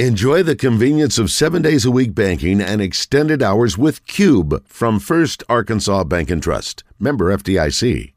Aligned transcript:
Enjoy 0.00 0.42
the 0.42 0.56
convenience 0.56 1.18
of 1.20 1.30
seven 1.30 1.62
days 1.62 1.84
a 1.84 1.90
week 1.92 2.16
banking 2.16 2.60
and 2.60 2.82
extended 2.82 3.44
hours 3.44 3.78
with 3.78 4.04
Cube 4.08 4.66
from 4.66 4.98
First 4.98 5.44
Arkansas 5.48 6.02
Bank 6.02 6.32
and 6.32 6.42
Trust. 6.42 6.82
Member 6.98 7.26
FDIC. 7.26 8.12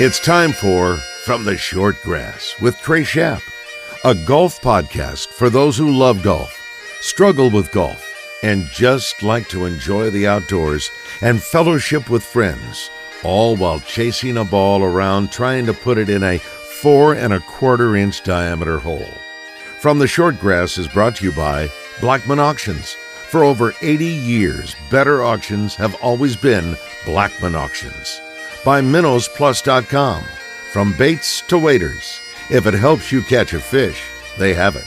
It's 0.00 0.18
time 0.18 0.52
for 0.52 0.96
From 1.26 1.44
the 1.44 1.58
Short 1.58 1.96
Grass 2.02 2.54
with 2.62 2.74
Trey 2.78 3.02
Schapp, 3.02 3.42
a 4.02 4.14
golf 4.14 4.62
podcast 4.62 5.26
for 5.26 5.50
those 5.50 5.76
who 5.76 5.90
love 5.92 6.22
golf, 6.22 6.58
struggle 7.02 7.50
with 7.50 7.70
golf, 7.70 8.02
and 8.42 8.68
just 8.68 9.22
like 9.22 9.48
to 9.48 9.64
enjoy 9.64 10.10
the 10.10 10.26
outdoors 10.26 10.90
and 11.20 11.42
fellowship 11.42 12.10
with 12.10 12.24
friends, 12.24 12.90
all 13.22 13.56
while 13.56 13.80
chasing 13.80 14.36
a 14.36 14.44
ball 14.44 14.82
around 14.82 15.30
trying 15.30 15.66
to 15.66 15.74
put 15.74 15.98
it 15.98 16.08
in 16.08 16.22
a 16.22 16.38
four 16.38 17.14
and 17.14 17.32
a 17.32 17.40
quarter 17.40 17.96
inch 17.96 18.22
diameter 18.22 18.78
hole. 18.78 19.14
From 19.78 19.98
the 19.98 20.06
Short 20.06 20.38
Grass 20.38 20.78
is 20.78 20.88
brought 20.88 21.16
to 21.16 21.24
you 21.24 21.32
by 21.32 21.68
Blackman 22.00 22.38
Auctions. 22.38 22.94
For 23.30 23.44
over 23.44 23.72
80 23.80 24.04
years, 24.04 24.76
better 24.90 25.22
auctions 25.22 25.74
have 25.76 25.94
always 26.02 26.36
been 26.36 26.76
Blackman 27.04 27.54
Auctions. 27.54 28.20
By 28.64 28.80
MinnowsPlus.com. 28.80 30.24
From 30.72 30.92
baits 30.96 31.42
to 31.42 31.58
waders, 31.58 32.20
if 32.50 32.66
it 32.66 32.74
helps 32.74 33.12
you 33.12 33.22
catch 33.22 33.52
a 33.52 33.60
fish, 33.60 34.02
they 34.38 34.54
have 34.54 34.76
it. 34.76 34.86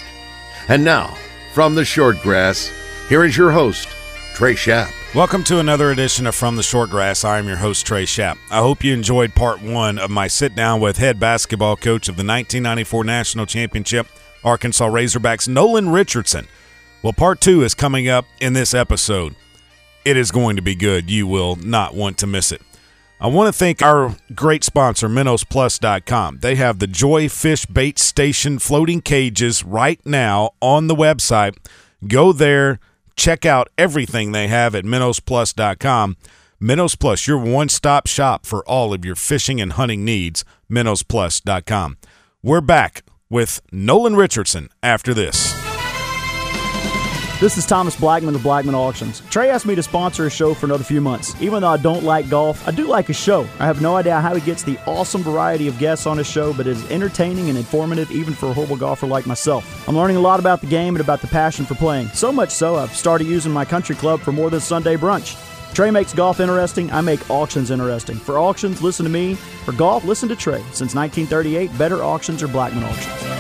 And 0.68 0.84
now, 0.84 1.16
from 1.54 1.76
the 1.76 1.86
Short 1.86 2.22
Grass, 2.22 2.72
here 3.08 3.24
is 3.24 3.38
your 3.38 3.52
host, 3.52 3.88
Trey 4.34 4.54
Schapp. 4.54 4.92
Welcome 5.14 5.44
to 5.46 5.60
another 5.60 5.92
edition 5.92 6.26
of 6.26 6.34
From 6.34 6.56
the 6.56 6.64
Short 6.64 6.90
Grass. 6.90 7.24
I 7.24 7.38
am 7.38 7.48
your 7.48 7.58
host, 7.58 7.86
Trey 7.86 8.06
Schapp. 8.06 8.38
I 8.50 8.60
hope 8.60 8.84
you 8.84 8.94
enjoyed 8.94 9.36
part 9.36 9.62
one 9.62 10.00
of 10.00 10.10
my 10.10 10.28
sit 10.28 10.56
down 10.56 10.82
with 10.82 10.98
head 10.98 11.20
basketball 11.20 11.76
coach 11.76 12.10
of 12.10 12.16
the 12.16 12.26
1994 12.26 13.04
National 13.04 13.46
Championship, 13.46 14.08
Arkansas 14.44 14.90
Razorbacks, 14.90 15.48
Nolan 15.48 15.90
Richardson. 15.90 16.48
Well, 17.04 17.14
part 17.14 17.42
two 17.42 17.64
is 17.64 17.76
coming 17.76 18.10
up 18.10 18.26
in 18.42 18.54
this 18.54 18.74
episode. 18.74 19.36
It 20.04 20.18
is 20.18 20.32
going 20.32 20.56
to 20.56 20.62
be 20.62 20.76
good. 20.76 21.10
You 21.10 21.28
will 21.28 21.56
not 21.58 21.94
want 21.94 22.18
to 22.20 22.28
miss 22.28 22.52
it. 22.52 22.62
I 23.22 23.28
want 23.28 23.48
to 23.48 23.58
thank 23.58 23.82
our 23.82 24.16
great 24.34 24.64
sponsor, 24.64 25.08
MinnowsPlus.com. 25.08 26.40
They 26.40 26.56
have 26.56 26.80
the 26.80 26.88
Joy 26.88 27.30
Fish 27.30 27.66
Bait 27.68 28.00
Station 28.00 28.60
floating 28.60 29.02
cages 29.02 29.64
right 29.64 30.04
now 30.06 30.52
on 30.60 30.88
the 30.88 30.96
website. 30.96 31.56
Go 32.08 32.34
there 32.34 32.80
Check 33.16 33.46
out 33.46 33.70
everything 33.78 34.32
they 34.32 34.48
have 34.48 34.76
at 34.76 34.86
minnowsplus.com. 34.86 36.18
Minnows 36.60 36.96
Plus, 36.96 37.28
your 37.28 37.38
one 37.38 37.70
stop 37.70 38.08
shop 38.08 38.46
for 38.46 38.68
all 38.68 38.94
of 38.94 39.04
your 39.04 39.16
fishing 39.16 39.60
and 39.60 39.74
hunting 39.74 40.06
needs. 40.06 40.46
MinnowsPlus.com. 40.72 41.98
We're 42.42 42.62
back 42.62 43.04
with 43.30 43.62
Nolan 43.72 44.16
Richardson 44.16 44.70
after 44.82 45.14
this. 45.14 45.65
This 47.46 47.60
is 47.60 47.68
Thomas 47.68 47.96
Blackman 47.96 48.34
of 48.34 48.42
Blackman 48.42 48.74
Auctions. 48.74 49.22
Trey 49.30 49.52
asked 49.52 49.68
me 49.68 49.76
to 49.76 49.84
sponsor 49.84 50.26
a 50.26 50.32
show 50.32 50.56
for 50.56 50.66
another 50.66 50.84
few 50.84 51.00
months. 51.00 51.40
Even 51.40 51.62
though 51.62 51.68
I 51.68 51.78
don't 51.78 52.04
like 52.04 52.28
golf, 52.28 52.68
I 52.68 52.72
do 52.72 52.88
like 52.88 53.10
a 53.10 53.14
show. 53.14 53.42
I 53.60 53.68
have 53.68 53.84
no 53.84 53.98
idea 53.98 54.20
how 54.20 54.34
he 54.34 54.42
gets 54.42 54.64
the 54.64 54.80
awesome 54.88 55.22
variety 55.22 55.68
of 55.68 55.78
guests 55.78 56.08
on 56.08 56.18
his 56.18 56.26
show, 56.26 56.54
but 56.54 56.66
it 56.66 56.72
is 56.72 56.90
entertaining 56.90 57.50
and 57.50 57.56
informative 57.56 58.10
even 58.10 58.34
for 58.34 58.48
a 58.48 58.54
horrible 58.54 58.78
golfer 58.78 59.06
like 59.06 59.28
myself. 59.28 59.88
I'm 59.88 59.96
learning 59.96 60.18
a 60.18 60.22
lot 60.22 60.40
about 60.40 60.60
the 60.60 60.66
game 60.66 60.96
and 60.96 61.02
about 61.02 61.22
the 61.22 61.28
passion 61.28 61.68
for 61.68 61.76
playing. 61.76 62.08
So 62.08 62.32
much 62.32 62.50
so, 62.50 62.78
I've 62.78 62.96
started 62.96 63.28
using 63.28 63.52
my 63.52 63.64
country 63.64 63.96
club 63.96 64.22
for 64.22 64.32
more 64.32 64.50
than 64.50 64.60
Sunday 64.60 64.96
brunch. 64.96 65.38
Trey 65.76 65.92
makes 65.92 66.16
golf 66.16 66.40
interesting. 66.40 66.92
I 66.92 67.02
make 67.02 67.30
auctions 67.30 67.70
interesting. 67.70 68.16
For 68.16 68.40
auctions, 68.40 68.82
listen 68.82 69.04
to 69.04 69.12
me. 69.12 69.36
For 69.36 69.72
golf, 69.74 70.04
listen 70.04 70.30
to 70.30 70.36
Trey. 70.36 70.64
Since 70.72 70.96
1938, 70.96 71.78
better 71.78 72.02
auctions 72.04 72.42
are 72.42 72.48
Blackman 72.48 72.86
Auctions. 72.86 73.35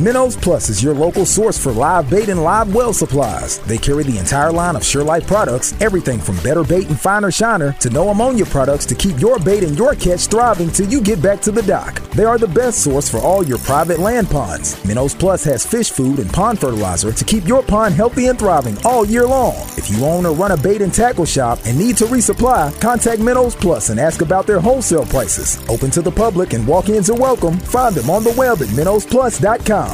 Minnows 0.00 0.34
Plus 0.34 0.70
is 0.70 0.82
your 0.82 0.94
local 0.94 1.26
source 1.26 1.62
for 1.62 1.72
live 1.72 2.08
bait 2.08 2.30
and 2.30 2.42
live 2.42 2.74
well 2.74 2.94
supplies. 2.94 3.58
They 3.58 3.76
carry 3.76 4.02
the 4.02 4.16
entire 4.16 4.50
line 4.50 4.74
of 4.74 4.80
SureLife 4.80 5.26
products, 5.26 5.78
everything 5.78 6.18
from 6.18 6.38
better 6.38 6.64
bait 6.64 6.88
and 6.88 6.98
finer 6.98 7.30
shiner 7.30 7.72
to 7.80 7.90
no 7.90 8.08
ammonia 8.08 8.46
products 8.46 8.86
to 8.86 8.94
keep 8.94 9.20
your 9.20 9.38
bait 9.38 9.62
and 9.62 9.76
your 9.76 9.94
catch 9.94 10.26
thriving 10.28 10.70
till 10.70 10.88
you 10.88 11.02
get 11.02 11.20
back 11.20 11.42
to 11.42 11.52
the 11.52 11.60
dock. 11.64 12.00
They 12.12 12.24
are 12.24 12.38
the 12.38 12.48
best 12.48 12.82
source 12.82 13.10
for 13.10 13.18
all 13.18 13.44
your 13.44 13.58
private 13.58 13.98
land 13.98 14.30
ponds. 14.30 14.82
Minnows 14.86 15.14
Plus 15.14 15.44
has 15.44 15.66
fish 15.66 15.90
food 15.90 16.18
and 16.18 16.32
pond 16.32 16.58
fertilizer 16.58 17.12
to 17.12 17.24
keep 17.26 17.46
your 17.46 17.62
pond 17.62 17.94
healthy 17.94 18.28
and 18.28 18.38
thriving 18.38 18.78
all 18.86 19.04
year 19.04 19.26
long. 19.26 19.54
If 19.76 19.90
you 19.90 20.02
own 20.06 20.24
or 20.24 20.32
run 20.32 20.52
a 20.52 20.56
bait 20.56 20.80
and 20.80 20.94
tackle 20.94 21.26
shop 21.26 21.58
and 21.66 21.78
need 21.78 21.98
to 21.98 22.06
resupply, 22.06 22.80
contact 22.80 23.20
Minnows 23.20 23.54
Plus 23.54 23.90
and 23.90 24.00
ask 24.00 24.22
about 24.22 24.46
their 24.46 24.60
wholesale 24.60 25.04
prices. 25.04 25.58
Open 25.68 25.90
to 25.90 26.00
the 26.00 26.10
public 26.10 26.54
and 26.54 26.66
walk-ins 26.66 27.10
are 27.10 27.20
welcome. 27.20 27.58
Find 27.58 27.94
them 27.94 28.08
on 28.08 28.24
the 28.24 28.32
web 28.38 28.62
at 28.62 28.68
minnowsplus.com. 28.68 29.89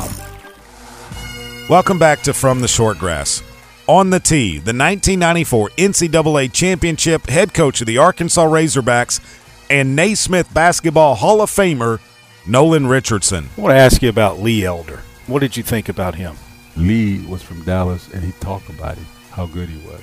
Welcome 1.68 1.98
back 1.98 2.22
to 2.22 2.32
From 2.32 2.60
the 2.60 2.68
Short 2.68 2.96
Grass. 2.98 3.42
On 3.88 4.10
the 4.10 4.20
tee, 4.20 4.58
the 4.58 4.72
1994 4.72 5.70
NCAA 5.70 6.52
Championship 6.52 7.28
head 7.28 7.52
coach 7.52 7.80
of 7.80 7.88
the 7.88 7.98
Arkansas 7.98 8.46
Razorbacks 8.46 9.20
and 9.68 9.96
Naismith 9.96 10.52
Basketball 10.54 11.16
Hall 11.16 11.40
of 11.40 11.50
Famer, 11.50 12.00
Nolan 12.46 12.86
Richardson. 12.86 13.48
I 13.56 13.60
want 13.60 13.72
to 13.72 13.78
ask 13.78 14.00
you 14.02 14.08
about 14.08 14.38
Lee 14.38 14.64
Elder. 14.64 15.00
What 15.26 15.40
did 15.40 15.56
you 15.56 15.62
think 15.62 15.88
about 15.88 16.14
him? 16.14 16.36
Lee 16.76 17.24
was 17.26 17.42
from 17.42 17.62
Dallas, 17.64 18.12
and 18.12 18.22
he 18.22 18.32
talked 18.32 18.68
about 18.68 18.96
him, 18.96 19.06
how 19.30 19.46
good 19.46 19.68
he 19.68 19.78
was. 19.88 20.02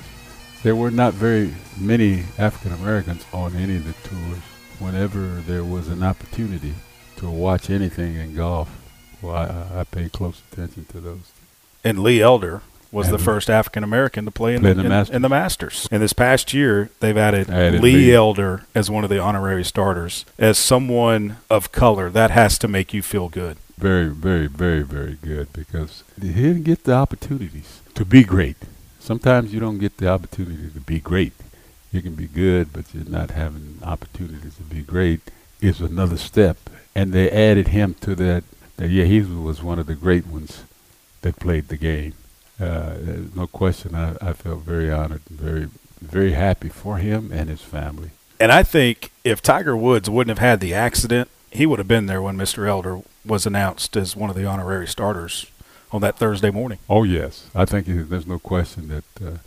There 0.64 0.76
were 0.76 0.92
not 0.92 1.14
very 1.14 1.54
many 1.80 2.24
African 2.38 2.74
Americans 2.74 3.26
on 3.32 3.56
any 3.56 3.78
of 3.78 3.86
the 3.86 4.10
tours. 4.10 4.42
Whenever 4.80 5.42
there 5.48 5.64
was 5.64 5.88
an 5.88 6.04
opportunity 6.04 6.74
to 7.18 7.30
watch 7.30 7.70
anything 7.70 8.16
in 8.16 8.36
golf, 8.36 8.70
well, 9.24 9.36
I, 9.36 9.80
I 9.80 9.84
paid 9.86 10.12
close 10.12 10.42
attention 10.52 10.86
to 10.86 11.00
those 11.00 11.32
and 11.84 12.00
Lee 12.00 12.22
Elder 12.22 12.62
was 12.92 13.08
and 13.08 13.16
the 13.16 13.20
first 13.20 13.50
African 13.50 13.84
American 13.84 14.26
to 14.26 14.32
play 14.32 14.54
in, 14.54 14.62
play 14.62 14.74
the, 14.74 14.82
in, 14.82 14.90
the 14.90 15.00
in, 15.10 15.16
in, 15.16 15.22
the 15.24 15.30
Masters. 15.30 15.88
And 15.92 16.02
this 16.02 16.14
past 16.14 16.54
year, 16.54 16.92
they've 17.00 17.18
added, 17.18 17.50
added 17.50 17.82
Lee, 17.82 17.94
Lee 17.94 18.14
Elder 18.14 18.66
as 18.76 18.90
one 18.90 19.04
of 19.04 19.10
the 19.10 19.20
honorary 19.20 19.64
starters. 19.64 20.26
As 20.38 20.58
someone 20.58 21.38
of 21.50 21.72
color, 21.72 22.10
that 22.12 22.32
has 22.32 22.58
to 22.60 22.68
make 22.68 22.94
you 22.94 23.02
feel 23.02 23.30
good. 23.30 23.58
Very, 23.78 24.10
very, 24.10 24.48
very, 24.48 24.84
very 24.84 25.18
good 25.22 25.52
because 25.52 26.04
he 26.22 26.32
didn't 26.32 26.64
get 26.64 26.84
the 26.84 26.94
opportunities 26.94 27.82
to 27.96 28.06
be 28.06 28.24
great. 28.24 28.58
Sometimes 29.00 29.54
you 29.54 29.60
don't 29.60 29.80
get 29.80 29.98
the 29.98 30.08
opportunity 30.08 30.70
to 30.70 30.80
be 30.80 31.00
great. 31.00 31.34
You 31.92 32.02
can 32.02 32.16
be 32.16 32.28
good, 32.28 32.72
but 32.72 32.94
you're 32.94 33.04
not 33.06 33.32
having 33.32 33.80
opportunities 33.84 34.56
to 34.56 34.64
be 34.64 34.82
great. 34.82 35.22
Is 35.62 35.80
another 35.80 36.18
step, 36.18 36.58
and 36.94 37.14
they 37.14 37.30
added 37.30 37.70
him 37.70 37.96
to 38.02 38.16
that. 38.16 38.44
That 38.78 38.90
yeah, 38.90 39.06
he 39.06 39.22
was 39.22 39.62
one 39.62 39.80
of 39.80 39.88
the 39.88 39.96
great 39.96 40.28
ones 40.28 40.64
that 41.22 41.40
played 41.40 41.68
the 41.68 41.78
game. 41.78 42.14
Uh, 42.60 42.96
no 43.36 43.48
question, 43.48 43.96
I, 43.96 44.16
I 44.22 44.34
felt 44.34 44.62
very 44.62 44.92
honored 44.92 45.22
and 45.30 45.40
very, 45.40 45.68
very 46.02 46.34
happy 46.34 46.70
for 46.70 46.98
him 46.98 47.32
and 47.32 47.50
his 47.50 47.62
family. 47.62 48.12
And 48.40 48.52
I 48.52 48.64
think 48.64 49.12
if 49.24 49.42
Tiger 49.42 49.76
Woods 49.76 50.10
wouldn't 50.10 50.38
have 50.38 50.46
had 50.46 50.60
the 50.60 50.74
accident, 50.74 51.30
he 51.52 51.66
would 51.66 51.80
have 51.80 51.88
been 51.88 52.08
there 52.08 52.22
when 52.22 52.38
Mr. 52.38 52.68
Elder 52.68 53.02
was 53.26 53.46
announced 53.46 53.96
as 53.96 54.16
one 54.16 54.30
of 54.30 54.36
the 54.36 54.46
honorary 54.46 54.88
starters 54.88 55.46
on 55.92 56.02
that 56.02 56.18
Thursday 56.18 56.50
morning. 56.50 56.80
Oh 56.90 57.04
yes, 57.04 57.50
I 57.54 57.66
think 57.66 57.86
there's 57.88 58.28
no 58.28 58.40
question 58.40 58.88
that 58.90 59.26
uh, 59.26 59.38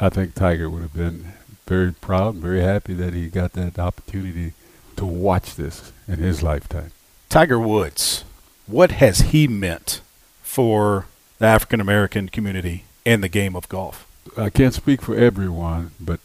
I 0.00 0.08
think 0.08 0.34
Tiger 0.34 0.70
would 0.70 0.82
have 0.82 0.94
been 0.94 1.32
very 1.66 1.92
proud, 1.92 2.34
and 2.34 2.42
very 2.42 2.60
happy 2.60 2.94
that 2.94 3.14
he 3.14 3.28
got 3.28 3.52
that 3.52 3.78
opportunity 3.78 4.52
to 4.96 5.04
watch 5.04 5.56
this 5.56 5.92
in 6.06 6.18
his 6.18 6.42
lifetime. 6.42 6.92
Tiger 7.28 7.58
Woods, 7.58 8.24
what 8.66 8.92
has 8.92 9.20
he 9.32 9.46
meant 9.46 10.00
for 10.42 11.06
the 11.38 11.46
African 11.46 11.80
American 11.80 12.28
community 12.28 12.84
and 13.04 13.22
the 13.22 13.28
game 13.28 13.54
of 13.54 13.68
golf? 13.68 14.06
I 14.36 14.50
can't 14.50 14.74
speak 14.74 15.02
for 15.02 15.14
everyone, 15.14 15.90
but 16.00 16.20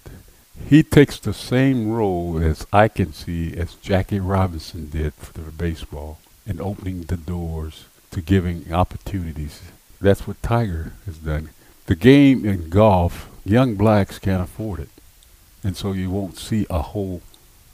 he 0.68 0.84
takes 0.84 1.20
the 1.20 1.34
same 1.34 1.92
role 1.92 2.40
as 2.42 2.66
I 2.72 2.88
can 2.88 3.14
see 3.14 3.56
as 3.56 3.76
Jackie 3.76 4.20
Robinson 4.20 4.90
did 4.90 5.14
for 5.14 5.42
baseball 5.52 6.20
in 6.46 6.62
opening 6.62 7.04
the 7.04 7.18
doors 7.18 7.86
to 8.12 8.22
giving 8.22 8.72
opportunities. 8.74 9.62
That's 10.02 10.28
what 10.28 10.42
Tiger 10.42 10.94
has 11.06 11.18
done. 11.18 11.50
The 11.88 11.96
game 11.96 12.46
in 12.46 12.70
golf, 12.70 13.30
young 13.44 13.76
blacks 13.76 14.20
can't 14.20 14.44
afford 14.44 14.80
it. 14.80 14.90
And 15.64 15.76
so 15.76 15.92
you 15.92 16.10
won't 16.10 16.38
see 16.38 16.66
a 16.70 16.82
whole 16.82 17.22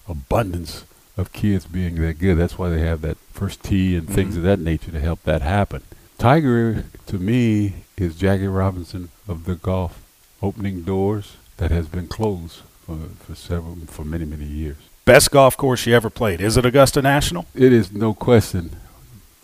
abundance 0.07 0.85
of 1.17 1.33
kids 1.33 1.65
being 1.65 1.95
that 2.01 2.19
good. 2.19 2.35
That's 2.35 2.57
why 2.57 2.69
they 2.69 2.81
have 2.81 3.01
that 3.01 3.17
first 3.31 3.63
tee 3.63 3.95
and 3.95 4.05
mm-hmm. 4.05 4.15
things 4.15 4.37
of 4.37 4.43
that 4.43 4.59
nature 4.59 4.91
to 4.91 4.99
help 4.99 5.23
that 5.23 5.41
happen. 5.41 5.81
Tiger, 6.17 6.85
to 7.07 7.17
me, 7.17 7.85
is 7.97 8.15
Jackie 8.15 8.47
Robinson 8.47 9.09
of 9.27 9.45
the 9.45 9.55
golf, 9.55 10.01
opening 10.41 10.83
doors 10.83 11.37
that 11.57 11.71
has 11.71 11.87
been 11.87 12.07
closed 12.07 12.61
for, 12.85 12.97
for 13.19 13.35
several, 13.35 13.75
for 13.87 14.03
many, 14.03 14.25
many 14.25 14.45
years. 14.45 14.77
Best 15.05 15.31
golf 15.31 15.55
course 15.55 15.85
you 15.85 15.93
ever 15.95 16.09
played? 16.09 16.41
Is 16.41 16.57
it 16.57 16.65
Augusta 16.65 17.01
National? 17.01 17.45
It 17.53 17.71
is 17.71 17.91
no 17.91 18.13
question 18.13 18.71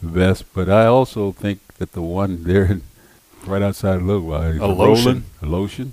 the 0.01 0.07
best, 0.07 0.51
but 0.53 0.69
I 0.69 0.85
also 0.85 1.31
think 1.31 1.59
that 1.77 1.93
the 1.93 2.01
one 2.01 2.43
there 2.43 2.81
right 3.45 3.61
outside 3.61 3.97
of 3.97 4.03
Little 4.03 4.33
is 4.35 4.57
a 4.57 4.59
Alotian. 4.59 5.21
Alotian. 5.41 5.91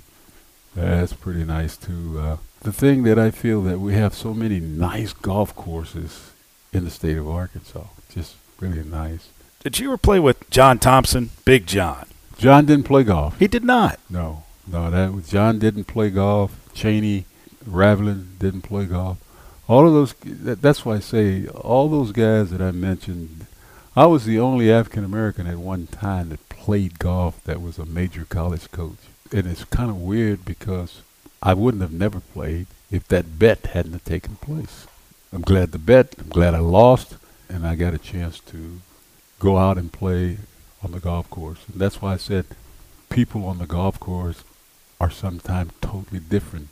That's 0.79 1.13
pretty 1.13 1.43
nice 1.43 1.77
too. 1.77 2.19
Uh, 2.19 2.37
the 2.61 2.73
thing 2.73 3.03
that 3.03 3.17
I 3.17 3.31
feel 3.31 3.61
that 3.63 3.79
we 3.79 3.93
have 3.93 4.13
so 4.13 4.33
many 4.33 4.59
nice 4.59 5.13
golf 5.13 5.55
courses 5.55 6.31
in 6.73 6.85
the 6.85 6.91
state 6.91 7.17
of 7.17 7.27
Arkansas. 7.27 7.85
Just 8.09 8.35
really 8.59 8.83
nice. 8.83 9.29
Did 9.63 9.79
you 9.79 9.89
ever 9.89 9.97
play 9.97 10.19
with 10.19 10.49
John 10.49 10.79
Thompson, 10.79 11.31
Big 11.45 11.67
John? 11.67 12.07
John 12.37 12.65
didn't 12.65 12.85
play 12.85 13.03
golf. 13.03 13.37
He 13.37 13.47
did 13.47 13.63
not. 13.63 13.99
No, 14.09 14.43
no, 14.67 14.89
that 14.89 15.13
was 15.13 15.29
John 15.29 15.59
didn't 15.59 15.85
play 15.85 16.09
golf. 16.09 16.57
Chaney, 16.73 17.25
Raveling 17.65 18.35
didn't 18.39 18.61
play 18.61 18.85
golf. 18.85 19.17
All 19.67 19.85
of 19.85 19.93
those. 19.93 20.13
That, 20.23 20.61
that's 20.61 20.85
why 20.85 20.95
I 20.95 20.99
say 20.99 21.47
all 21.47 21.89
those 21.89 22.11
guys 22.11 22.51
that 22.51 22.61
I 22.61 22.71
mentioned. 22.71 23.45
I 23.95 24.05
was 24.05 24.23
the 24.23 24.39
only 24.39 24.71
African 24.71 25.03
American 25.03 25.47
at 25.47 25.57
one 25.57 25.87
time 25.87 26.29
that 26.29 26.47
played 26.47 26.99
golf 26.99 27.43
that 27.43 27.61
was 27.61 27.77
a 27.77 27.85
major 27.85 28.23
college 28.23 28.71
coach, 28.71 28.99
and 29.31 29.47
it's 29.47 29.63
kind 29.65 29.89
of 29.89 30.01
weird 30.01 30.45
because 30.45 31.01
I 31.41 31.53
wouldn't 31.53 31.81
have 31.81 31.93
never 31.93 32.19
played 32.19 32.67
if 32.91 33.07
that 33.07 33.39
bet 33.39 33.67
hadn't 33.67 34.03
taken 34.05 34.35
place. 34.37 34.87
I'm 35.31 35.41
glad 35.41 35.71
the 35.71 35.79
bet. 35.79 36.15
I'm 36.19 36.29
glad 36.29 36.55
I 36.55 36.59
lost, 36.59 37.15
and 37.47 37.65
I 37.65 37.75
got 37.75 37.93
a 37.93 37.99
chance 37.99 38.39
to 38.41 38.81
go 39.39 39.57
out 39.57 39.77
and 39.77 39.91
play 39.91 40.39
on 40.83 40.91
the 40.91 40.99
golf 40.99 41.29
course. 41.29 41.59
And 41.71 41.79
that's 41.79 42.01
why 42.01 42.13
I 42.13 42.17
said 42.17 42.45
people 43.09 43.45
on 43.45 43.59
the 43.59 43.67
golf 43.67 43.99
course 43.99 44.43
are 44.99 45.09
sometimes 45.09 45.71
totally 45.81 46.19
different 46.19 46.69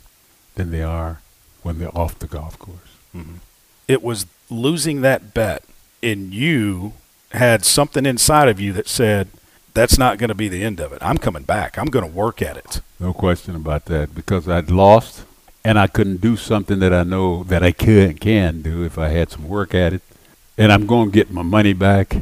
than 0.54 0.70
they 0.70 0.82
are 0.82 1.20
when 1.62 1.78
they're 1.78 1.96
off 1.96 2.18
the 2.18 2.26
golf 2.26 2.58
course. 2.58 2.96
Mm-hmm. 3.14 3.36
It 3.86 4.02
was 4.02 4.26
losing 4.50 5.00
that 5.02 5.32
bet, 5.32 5.64
and 6.02 6.34
you 6.34 6.94
had 7.32 7.64
something 7.64 8.06
inside 8.06 8.48
of 8.48 8.60
you 8.60 8.72
that 8.72 8.88
said, 8.88 9.28
that's 9.78 9.96
not 9.96 10.18
going 10.18 10.28
to 10.28 10.34
be 10.34 10.48
the 10.48 10.64
end 10.64 10.80
of 10.80 10.92
it. 10.92 10.98
I'm 11.00 11.18
coming 11.18 11.44
back. 11.44 11.78
I'm 11.78 11.86
going 11.86 12.04
to 12.04 12.10
work 12.10 12.42
at 12.42 12.56
it. 12.56 12.80
No 12.98 13.12
question 13.12 13.54
about 13.54 13.84
that 13.84 14.12
because 14.12 14.48
I'd 14.48 14.72
lost 14.72 15.24
and 15.64 15.78
I 15.78 15.86
couldn't 15.86 16.20
do 16.20 16.36
something 16.36 16.80
that 16.80 16.92
I 16.92 17.04
know 17.04 17.44
that 17.44 17.62
I 17.62 17.70
can 17.70 18.14
can 18.14 18.60
do 18.60 18.84
if 18.84 18.98
I 18.98 19.10
had 19.10 19.30
some 19.30 19.48
work 19.48 19.74
at 19.74 19.92
it. 19.92 20.02
And 20.56 20.72
I'm 20.72 20.86
going 20.86 21.10
to 21.10 21.14
get 21.14 21.30
my 21.30 21.42
money 21.42 21.74
back. 21.74 22.16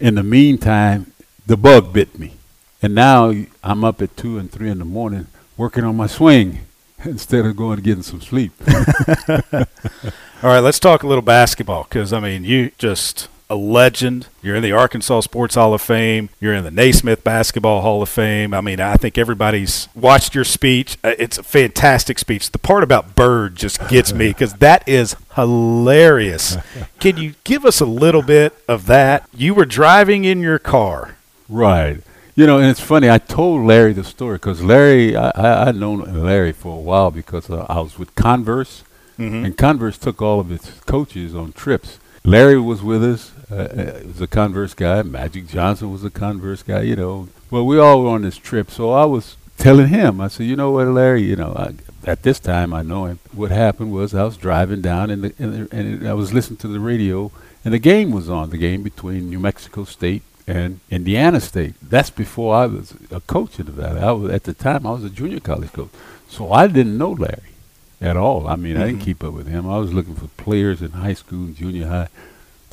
In 0.00 0.14
the 0.14 0.22
meantime, 0.22 1.12
the 1.46 1.58
bug 1.58 1.92
bit 1.92 2.18
me. 2.18 2.32
And 2.80 2.94
now 2.94 3.34
I'm 3.62 3.84
up 3.84 4.00
at 4.00 4.16
2 4.16 4.38
and 4.38 4.50
3 4.50 4.70
in 4.70 4.78
the 4.78 4.86
morning 4.86 5.26
working 5.58 5.84
on 5.84 5.96
my 5.96 6.06
swing 6.06 6.60
instead 7.04 7.44
of 7.44 7.54
going 7.54 7.76
to 7.76 7.82
getting 7.82 8.02
some 8.02 8.22
sleep. 8.22 8.52
All 9.52 10.50
right, 10.50 10.60
let's 10.60 10.78
talk 10.78 11.02
a 11.02 11.06
little 11.06 11.22
basketball 11.22 11.84
because, 11.84 12.14
I 12.14 12.20
mean, 12.20 12.44
you 12.44 12.72
just 12.78 13.28
a 13.50 13.54
legend. 13.54 14.28
You're 14.42 14.56
in 14.56 14.62
the 14.62 14.72
Arkansas 14.72 15.20
Sports 15.20 15.54
Hall 15.54 15.74
of 15.74 15.82
Fame. 15.82 16.30
You're 16.40 16.54
in 16.54 16.64
the 16.64 16.70
Naismith 16.70 17.22
Basketball 17.22 17.82
Hall 17.82 18.02
of 18.02 18.08
Fame. 18.08 18.54
I 18.54 18.60
mean, 18.60 18.80
I 18.80 18.96
think 18.96 19.18
everybody's 19.18 19.88
watched 19.94 20.34
your 20.34 20.44
speech. 20.44 20.96
Uh, 21.04 21.12
it's 21.18 21.38
a 21.38 21.42
fantastic 21.42 22.18
speech. 22.18 22.50
The 22.50 22.58
part 22.58 22.82
about 22.82 23.14
Bird 23.14 23.56
just 23.56 23.86
gets 23.88 24.12
me 24.12 24.28
because 24.28 24.54
that 24.60 24.88
is 24.88 25.16
hilarious. 25.34 26.56
Can 27.00 27.16
you 27.16 27.34
give 27.44 27.64
us 27.64 27.80
a 27.80 27.86
little 27.86 28.22
bit 28.22 28.54
of 28.68 28.86
that? 28.86 29.28
You 29.34 29.54
were 29.54 29.66
driving 29.66 30.24
in 30.24 30.40
your 30.40 30.58
car. 30.58 31.16
Right. 31.48 32.00
You 32.34 32.46
know, 32.46 32.58
and 32.58 32.68
it's 32.68 32.80
funny. 32.80 33.08
I 33.08 33.18
told 33.18 33.64
Larry 33.64 33.92
the 33.92 34.02
story 34.02 34.36
because 34.36 34.60
Larry, 34.62 35.14
I, 35.14 35.30
I, 35.30 35.68
I'd 35.68 35.76
known 35.76 36.00
Larry 36.24 36.52
for 36.52 36.76
a 36.76 36.80
while 36.80 37.12
because 37.12 37.48
uh, 37.48 37.66
I 37.68 37.80
was 37.80 37.96
with 37.96 38.14
Converse, 38.16 38.82
mm-hmm. 39.16 39.44
and 39.44 39.56
Converse 39.56 39.98
took 39.98 40.20
all 40.20 40.40
of 40.40 40.50
its 40.50 40.80
coaches 40.80 41.34
on 41.34 41.52
trips. 41.52 42.00
Larry 42.24 42.58
was 42.58 42.82
with 42.82 43.04
us. 43.04 43.32
Uh, 43.50 43.54
uh, 43.54 44.00
was 44.06 44.20
a 44.20 44.26
Converse 44.26 44.74
guy. 44.74 45.02
Magic 45.02 45.46
Johnson 45.46 45.92
was 45.92 46.04
a 46.04 46.10
Converse 46.10 46.62
guy. 46.62 46.82
You 46.82 46.96
know, 46.96 47.28
well, 47.50 47.66
we 47.66 47.78
all 47.78 48.02
were 48.02 48.10
on 48.10 48.22
this 48.22 48.36
trip. 48.36 48.70
So 48.70 48.90
I 48.90 49.04
was 49.04 49.36
telling 49.58 49.88
him, 49.88 50.20
I 50.20 50.28
said, 50.28 50.46
you 50.46 50.56
know 50.56 50.70
what, 50.70 50.86
Larry, 50.88 51.22
you 51.22 51.36
know, 51.36 51.52
I, 51.56 51.74
at 52.08 52.22
this 52.22 52.38
time 52.38 52.72
I 52.72 52.82
know 52.82 53.06
him. 53.06 53.18
What 53.32 53.50
happened 53.50 53.92
was 53.92 54.14
I 54.14 54.24
was 54.24 54.36
driving 54.36 54.80
down 54.80 55.10
and, 55.10 55.24
the, 55.24 55.34
and, 55.38 55.68
the, 55.68 55.76
and 55.76 56.08
I 56.08 56.14
was 56.14 56.32
listening 56.32 56.58
to 56.58 56.68
the 56.68 56.80
radio, 56.80 57.30
and 57.64 57.74
the 57.74 57.78
game 57.78 58.10
was 58.10 58.28
on. 58.28 58.50
The 58.50 58.58
game 58.58 58.82
between 58.82 59.30
New 59.30 59.38
Mexico 59.38 59.84
State 59.84 60.22
and 60.46 60.80
Indiana 60.90 61.40
State. 61.40 61.74
That's 61.82 62.10
before 62.10 62.54
I 62.54 62.66
was 62.66 62.94
a 63.10 63.20
coach 63.20 63.58
in 63.58 63.66
Valley. 63.66 64.00
I 64.00 64.12
was, 64.12 64.30
at 64.30 64.44
the 64.44 64.54
time 64.54 64.86
I 64.86 64.92
was 64.92 65.04
a 65.04 65.10
junior 65.10 65.40
college 65.40 65.72
coach, 65.72 65.90
so 66.28 66.52
I 66.52 66.66
didn't 66.66 66.98
know 66.98 67.12
Larry 67.12 67.54
at 68.00 68.16
all. 68.16 68.46
I 68.48 68.56
mean, 68.56 68.74
mm-hmm. 68.74 68.82
I 68.82 68.86
didn't 68.86 68.98
mm-hmm. 68.98 69.04
keep 69.04 69.24
up 69.24 69.32
with 69.34 69.46
him. 69.46 69.68
I 69.68 69.78
was 69.78 69.94
looking 69.94 70.14
for 70.14 70.28
players 70.28 70.82
in 70.82 70.90
high 70.92 71.14
school 71.14 71.44
and 71.44 71.56
junior 71.56 71.88
high 71.88 72.08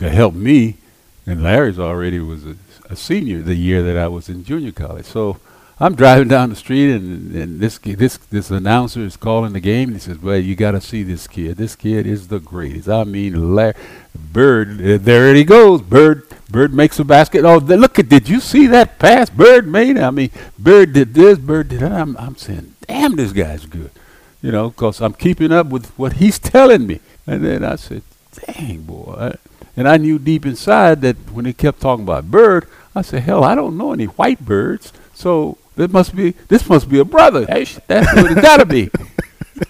to 0.01 0.09
help 0.09 0.33
me, 0.33 0.77
and 1.25 1.44
Larry's 1.44 1.80
already 1.80 2.19
was 2.19 2.45
a, 2.45 2.56
a 2.89 2.95
senior 2.95 3.42
the 3.42 3.56
year 3.56 3.83
that 3.83 3.98
I 3.98 4.07
was 4.07 4.30
in 4.30 4.44
junior 4.44 4.71
college. 4.71 5.06
So 5.06 5.38
I'm 5.80 5.95
driving 5.95 6.27
down 6.27 6.50
the 6.50 6.56
street, 6.56 6.92
and, 6.94 7.36
and 7.36 7.59
this 7.59 7.77
this 7.77 8.18
this 8.18 8.50
announcer 8.50 9.01
is 9.01 9.15
calling 9.15 9.53
the 9.53 9.59
game, 9.59 9.89
and 9.89 9.98
he 9.98 10.00
says, 10.00 10.19
"Well, 10.19 10.38
you 10.38 10.56
got 10.56 10.71
to 10.71 10.81
see 10.81 11.03
this 11.03 11.27
kid. 11.27 11.57
This 11.57 11.75
kid 11.75 12.07
is 12.07 12.27
the 12.27 12.39
greatest. 12.39 12.89
I 12.89 13.03
mean, 13.03 13.56
Larry, 13.56 13.75
Bird. 14.15 14.81
Uh, 14.81 14.98
there 15.00 15.33
he 15.36 15.44
goes. 15.44 15.81
Bird 15.81 16.27
Bird 16.50 16.74
makes 16.74 17.00
a 17.00 17.06
basket. 17.06 17.45
Oh, 17.45 17.57
look 17.57 18.00
at! 18.00 18.09
Did 18.09 18.27
you 18.27 18.39
see 18.39 18.65
that 18.68 18.98
pass 18.98 19.30
Bird 19.30 19.68
made? 19.68 20.00
I 20.00 20.09
mean, 20.09 20.31
Bird 20.57 20.94
did 20.94 21.13
this. 21.13 21.38
Bird 21.38 21.69
did 21.69 21.81
that. 21.81 21.92
I'm, 21.92 22.18
I'm 22.18 22.36
saying, 22.36 22.74
damn, 22.88 23.15
this 23.15 23.33
guy's 23.33 23.68
good. 23.68 23.92
You 24.42 24.51
know, 24.51 24.71
because 24.71 25.00
I'm 25.00 25.13
keeping 25.13 25.51
up 25.51 25.68
with 25.68 25.92
what 25.98 26.13
he's 26.13 26.39
telling 26.39 26.88
me. 26.88 27.00
And 27.27 27.45
then 27.45 27.63
I 27.63 27.75
said, 27.75 28.01
dang, 28.48 28.81
boy. 28.81 29.36
And 29.76 29.88
I 29.88 29.98
knew 29.98 30.20
deep 30.20 30.46
inside 30.46 31.02
that 31.02 31.18
when 31.32 31.46
he 31.46 31.54
kept 31.54 31.80
talking 31.80 32.04
about 32.04 32.30
Bird, 32.30 32.68
I 32.94 33.02
said, 33.02 33.24
hell, 33.24 33.44
I 33.44 33.56
don't 33.56 33.78
know 33.78 33.94
any 33.94 34.06
white 34.06 34.44
birds. 34.44 34.92
So 35.14 35.58
this 35.76 35.92
must 35.92 36.16
be 36.16 36.32
this 36.48 36.68
must 36.68 36.90
be 36.90 37.00
a 37.00 37.06
brother. 37.06 37.46
Hey, 37.46 37.66
that's 37.88 38.14
what 38.16 38.32
it 38.32 38.42
got 38.42 38.58
to 38.58 38.66
be. 38.66 38.90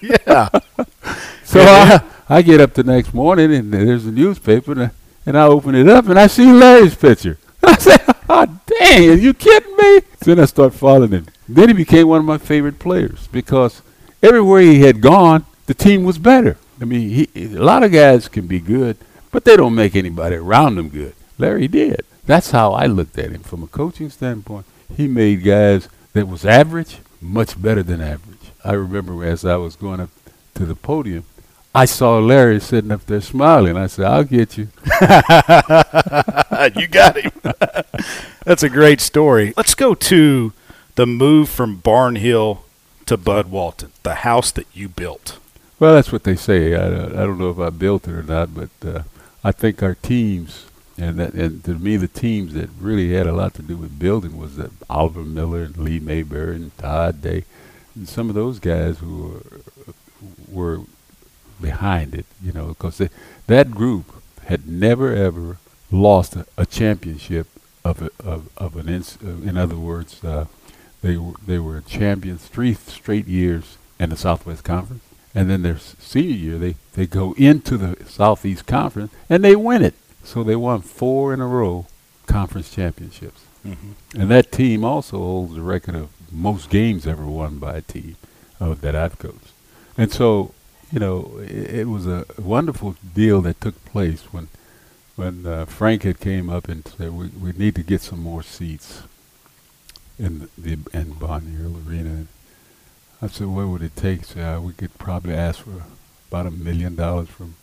yeah. 0.00 0.48
so 1.44 1.60
I, 1.62 2.02
I 2.28 2.42
get 2.42 2.60
up 2.60 2.74
the 2.74 2.82
next 2.82 3.14
morning 3.14 3.54
and 3.54 3.72
there's 3.72 4.06
a 4.06 4.10
newspaper 4.10 4.72
and 4.72 4.90
and 5.24 5.38
I 5.38 5.46
open 5.46 5.74
it 5.74 5.88
up 5.88 6.08
and 6.08 6.18
I 6.18 6.26
see 6.26 6.50
Larry's 6.52 6.94
picture. 6.94 7.38
I 7.62 7.76
said, 7.76 8.00
oh, 8.28 8.60
dang, 8.66 9.10
are 9.10 9.14
you 9.14 9.32
kidding 9.32 9.76
me? 9.76 10.00
Then 10.20 10.40
I 10.40 10.46
start 10.46 10.74
following 10.74 11.12
him. 11.12 11.26
Then 11.48 11.68
he 11.68 11.74
became 11.74 12.08
one 12.08 12.18
of 12.18 12.24
my 12.24 12.38
favorite 12.38 12.78
players 12.78 13.28
because 13.28 13.82
everywhere 14.22 14.62
he 14.62 14.80
had 14.80 15.00
gone, 15.00 15.46
the 15.66 15.74
team 15.74 16.02
was 16.02 16.18
better. 16.18 16.56
I 16.80 16.84
mean, 16.84 17.10
he, 17.10 17.28
a 17.36 17.62
lot 17.62 17.84
of 17.84 17.92
guys 17.92 18.26
can 18.26 18.48
be 18.48 18.58
good, 18.58 18.96
but 19.32 19.44
they 19.44 19.56
don't 19.56 19.74
make 19.74 19.96
anybody 19.96 20.36
around 20.36 20.76
them 20.76 20.88
good. 20.88 21.14
Larry 21.38 21.66
did. 21.66 22.04
That's 22.24 22.52
how 22.52 22.72
I 22.72 22.86
looked 22.86 23.18
at 23.18 23.32
him 23.32 23.42
from 23.42 23.64
a 23.64 23.66
coaching 23.66 24.10
standpoint. 24.10 24.66
He 24.96 25.08
made 25.08 25.42
guys 25.42 25.88
that 26.12 26.28
was 26.28 26.44
average 26.44 26.98
much 27.20 27.60
better 27.60 27.82
than 27.82 28.00
average. 28.00 28.52
I 28.64 28.74
remember 28.74 29.24
as 29.24 29.44
I 29.44 29.56
was 29.56 29.74
going 29.74 30.00
up 30.00 30.10
to 30.54 30.64
the 30.64 30.76
podium, 30.76 31.24
I 31.74 31.86
saw 31.86 32.18
Larry 32.18 32.60
sitting 32.60 32.92
up 32.92 33.06
there 33.06 33.22
smiling. 33.22 33.76
I 33.76 33.86
said, 33.86 34.04
I'll 34.04 34.24
get 34.24 34.58
you. 34.58 34.68
you 36.76 36.86
got 36.86 37.16
him. 37.16 37.32
That's 38.44 38.62
a 38.62 38.68
great 38.68 39.00
story. 39.00 39.54
Let's 39.56 39.74
go 39.74 39.94
to 39.94 40.52
the 40.96 41.06
move 41.06 41.48
from 41.48 41.80
Barnhill 41.80 42.58
to 43.06 43.16
Bud 43.16 43.50
Walton, 43.50 43.92
the 44.02 44.16
house 44.16 44.52
that 44.52 44.66
you 44.74 44.88
built. 44.88 45.38
Well, 45.78 45.94
that's 45.94 46.12
what 46.12 46.22
they 46.22 46.36
say. 46.36 46.76
I, 46.76 46.86
I 46.86 47.26
don't 47.26 47.38
know 47.38 47.50
if 47.50 47.58
I 47.58 47.70
built 47.70 48.06
it 48.06 48.12
or 48.12 48.22
not, 48.22 48.54
but 48.54 48.70
uh, 48.86 49.02
I 49.44 49.52
think 49.52 49.82
our 49.82 49.94
teams, 49.94 50.66
and, 50.96 51.18
that, 51.18 51.34
and 51.34 51.64
to 51.64 51.74
me, 51.74 51.96
the 51.96 52.08
teams 52.08 52.54
that 52.54 52.70
really 52.78 53.12
had 53.12 53.26
a 53.26 53.32
lot 53.32 53.54
to 53.54 53.62
do 53.62 53.76
with 53.76 53.98
building 53.98 54.38
was 54.38 54.56
that 54.56 54.70
Oliver 54.88 55.24
Miller 55.24 55.62
and 55.62 55.76
Lee 55.76 55.98
Mayberry 55.98 56.56
and 56.56 56.76
Todd 56.78 57.22
Day, 57.22 57.44
and 57.94 58.08
some 58.08 58.28
of 58.28 58.34
those 58.34 58.58
guys 58.58 58.98
who 58.98 59.42
were, 60.48 60.78
were 60.78 60.84
behind 61.60 62.14
it, 62.14 62.26
you 62.42 62.52
know, 62.52 62.68
because 62.68 63.02
that 63.46 63.70
group 63.70 64.22
had 64.44 64.68
never 64.68 65.14
ever 65.14 65.58
lost 65.90 66.36
a, 66.36 66.46
a 66.56 66.66
championship 66.66 67.46
of 67.84 68.02
a, 68.02 68.10
of 68.22 68.48
of 68.56 68.76
an 68.76 68.88
ins, 68.88 69.18
uh, 69.24 69.28
in 69.28 69.56
other 69.56 69.76
words, 69.76 70.22
uh, 70.24 70.46
they 71.02 71.16
were 71.16 71.34
they 71.46 71.58
were 71.58 71.80
champions 71.80 72.46
three 72.46 72.74
straight 72.74 73.26
years 73.26 73.76
in 73.98 74.10
the 74.10 74.16
Southwest 74.16 74.64
Conference, 74.64 75.02
and 75.34 75.48
then 75.48 75.62
their 75.62 75.78
senior 75.78 76.36
year 76.36 76.58
they 76.58 76.76
they 76.94 77.06
go 77.06 77.32
into 77.34 77.76
the 77.76 77.96
Southeast 78.06 78.66
Conference 78.66 79.12
and 79.28 79.44
they 79.44 79.56
win 79.56 79.82
it. 79.82 79.94
So 80.24 80.42
they 80.42 80.56
won 80.56 80.82
four 80.82 81.34
in 81.34 81.40
a 81.40 81.46
row 81.46 81.86
conference 82.26 82.72
championships, 82.72 83.40
mm-hmm. 83.66 84.20
and 84.20 84.30
that 84.30 84.52
team 84.52 84.84
also 84.84 85.18
holds 85.18 85.54
the 85.54 85.62
record 85.62 85.96
of 85.96 86.10
most 86.30 86.70
games 86.70 87.06
ever 87.06 87.26
won 87.26 87.58
by 87.58 87.76
a 87.76 87.82
team 87.82 88.16
uh, 88.60 88.74
that 88.74 88.94
I've 88.94 89.18
coached. 89.18 89.52
And 89.98 90.12
so 90.12 90.54
you 90.92 91.00
know, 91.00 91.38
it, 91.42 91.74
it, 91.74 91.88
was 91.88 92.06
a 92.06 92.26
wonderful 92.38 92.96
deal 93.14 93.40
that 93.42 93.60
took 93.60 93.82
place 93.86 94.24
when 94.32 94.48
when 95.16 95.46
uh, 95.46 95.64
Frank 95.64 96.02
had 96.02 96.20
came 96.20 96.50
up 96.50 96.68
and 96.68 96.86
said 96.86 97.12
we 97.12 97.28
we 97.28 97.52
need 97.52 97.74
to 97.76 97.82
get 97.82 98.02
some 98.02 98.20
more 98.20 98.42
seats 98.42 99.02
in 100.18 100.40
the, 100.40 100.48
the 100.58 100.72
in 100.92 101.14
Barnhill 101.14 101.88
Arena. 101.88 102.26
I 103.22 103.28
said, 103.28 103.46
what 103.46 103.68
would 103.68 103.82
it 103.82 103.94
take? 103.94 104.24
So 104.24 104.40
uh, 104.40 104.60
we 104.60 104.72
could 104.72 104.98
probably 104.98 105.34
ask 105.34 105.60
for 105.60 105.84
about 106.28 106.46
a 106.46 106.50
million 106.50 106.96
dollars 106.96 107.28
from 107.28 107.54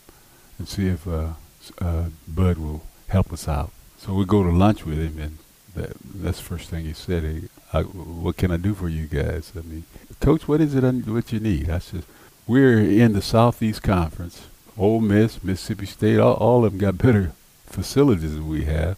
and 0.57 0.67
see 0.67 0.87
if 0.87 1.07
uh, 1.07 1.33
uh, 1.79 2.05
Bud 2.27 2.57
will 2.57 2.83
help 3.09 3.33
us 3.33 3.47
out. 3.47 3.71
So 3.97 4.13
we 4.13 4.25
go 4.25 4.43
to 4.43 4.49
lunch 4.51 4.85
with 4.85 4.97
him, 4.97 5.19
and 5.19 5.37
that, 5.75 5.97
that's 6.03 6.37
the 6.37 6.43
first 6.45 6.69
thing 6.69 6.85
he 6.85 6.93
said. 6.93 7.23
He, 7.23 7.49
I, 7.73 7.81
what 7.81 8.37
can 8.37 8.51
I 8.51 8.57
do 8.57 8.73
for 8.73 8.87
you 8.87 9.07
guys? 9.07 9.51
I 9.55 9.61
mean, 9.61 9.83
Coach, 10.21 10.47
what 10.47 10.61
is 10.61 10.75
it 10.75 10.83
un- 10.83 11.03
what 11.13 11.33
you 11.33 11.39
need? 11.39 11.69
I 11.69 11.79
said, 11.79 12.03
we're 12.47 12.79
in 12.79 13.13
the 13.13 13.21
Southeast 13.21 13.83
Conference. 13.83 14.47
Ole 14.77 15.01
Miss, 15.01 15.43
Mississippi 15.43 15.85
State, 15.85 16.19
all, 16.19 16.35
all 16.35 16.65
of 16.65 16.71
them 16.71 16.79
got 16.79 16.97
better 16.97 17.33
facilities 17.65 18.33
than 18.33 18.47
we 18.47 18.63
have. 18.65 18.97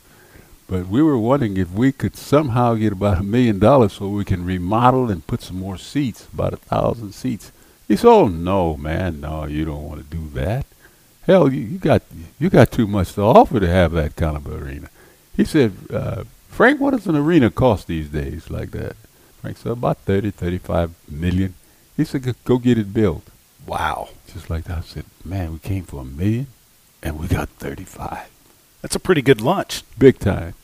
But 0.71 0.87
we 0.87 1.01
were 1.01 1.17
wondering 1.17 1.57
if 1.57 1.69
we 1.73 1.91
could 1.91 2.15
somehow 2.15 2.75
get 2.75 2.93
about 2.93 3.17
a 3.17 3.23
million 3.23 3.59
dollars 3.59 3.91
so 3.91 4.07
we 4.07 4.23
can 4.23 4.45
remodel 4.45 5.11
and 5.11 5.27
put 5.27 5.41
some 5.41 5.59
more 5.59 5.77
seats, 5.77 6.29
about 6.33 6.53
a 6.53 6.55
thousand 6.55 7.11
seats. 7.11 7.51
He 7.89 7.97
said, 7.97 8.07
"Oh 8.07 8.29
no, 8.29 8.77
man, 8.77 9.19
no, 9.19 9.43
you 9.43 9.65
don't 9.65 9.83
want 9.83 9.99
to 9.99 10.15
do 10.15 10.29
that. 10.29 10.65
Hell, 11.23 11.51
you, 11.51 11.59
you 11.59 11.77
got 11.77 12.03
you 12.39 12.49
got 12.49 12.71
too 12.71 12.87
much 12.87 13.11
to 13.15 13.21
offer 13.21 13.59
to 13.59 13.67
have 13.67 13.91
that 13.91 14.15
kind 14.15 14.37
of 14.37 14.47
arena." 14.47 14.87
He 15.35 15.43
said, 15.43 15.73
uh, 15.93 16.23
"Frank, 16.47 16.79
what 16.79 16.91
does 16.91 17.05
an 17.05 17.17
arena 17.17 17.51
cost 17.51 17.87
these 17.87 18.07
days 18.07 18.49
like 18.49 18.71
that?" 18.71 18.95
Frank 19.41 19.57
said, 19.57 19.73
"About 19.73 19.97
30, 20.05 20.31
35 20.31 20.93
million." 21.09 21.53
He 21.97 22.05
said, 22.05 22.33
"Go 22.45 22.57
get 22.57 22.77
it 22.77 22.93
built." 22.93 23.27
Wow. 23.67 24.07
Just 24.25 24.49
like 24.49 24.63
that. 24.63 24.77
I 24.77 24.81
said, 24.83 25.05
"Man, 25.25 25.51
we 25.51 25.59
came 25.59 25.83
for 25.83 25.99
a 25.99 26.05
million, 26.05 26.47
and 27.03 27.19
we 27.19 27.27
got 27.27 27.49
35." 27.59 28.29
That's 28.81 28.95
a 28.95 28.99
pretty 28.99 29.21
good 29.21 29.41
lunch. 29.41 29.83
Big 29.99 30.17
time. 30.17 30.55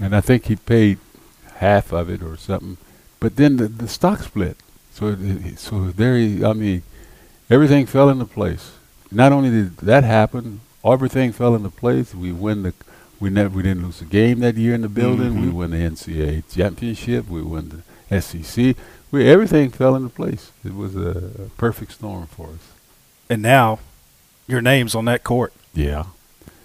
And 0.00 0.16
I 0.16 0.20
think 0.20 0.46
he 0.46 0.56
paid 0.56 0.98
half 1.56 1.92
of 1.92 2.08
it 2.08 2.22
or 2.22 2.36
something. 2.36 2.76
But 3.20 3.36
then 3.36 3.56
the, 3.58 3.68
the 3.68 3.88
stock 3.88 4.20
split. 4.20 4.56
So 4.92 5.14
so 5.56 5.90
there, 5.90 6.16
he, 6.16 6.44
I 6.44 6.52
mean, 6.54 6.82
everything 7.50 7.86
fell 7.86 8.08
into 8.08 8.24
place. 8.24 8.72
Not 9.12 9.32
only 9.32 9.50
did 9.50 9.76
that 9.78 10.04
happen, 10.04 10.60
everything 10.84 11.32
fell 11.32 11.54
into 11.54 11.70
place. 11.70 12.14
We 12.14 12.32
win 12.32 12.62
the, 12.62 12.74
we 13.18 13.28
never, 13.30 13.50
we 13.56 13.62
didn't 13.62 13.82
lose 13.84 14.00
a 14.00 14.04
game 14.06 14.40
that 14.40 14.56
year 14.56 14.74
in 14.74 14.80
the 14.82 14.88
building. 14.88 15.40
We 15.40 15.48
Mhm. 15.48 15.52
won 15.52 15.70
the 15.72 15.76
NCAA 15.78 16.42
championship. 16.52 17.28
We 17.28 17.42
won 17.42 17.82
the 18.08 18.20
SEC. 18.22 18.76
We 19.10 19.28
everything 19.28 19.70
fell 19.70 19.94
into 19.96 20.08
place. 20.08 20.50
It 20.64 20.74
was 20.74 20.96
a, 20.96 21.44
a 21.46 21.48
perfect 21.58 21.92
storm 21.92 22.26
for 22.26 22.46
us. 22.48 22.68
And 23.28 23.42
now 23.42 23.80
your 24.48 24.60
name's 24.62 24.94
on 24.94 25.04
that 25.06 25.24
court. 25.24 25.52
Yeah. 25.74 26.04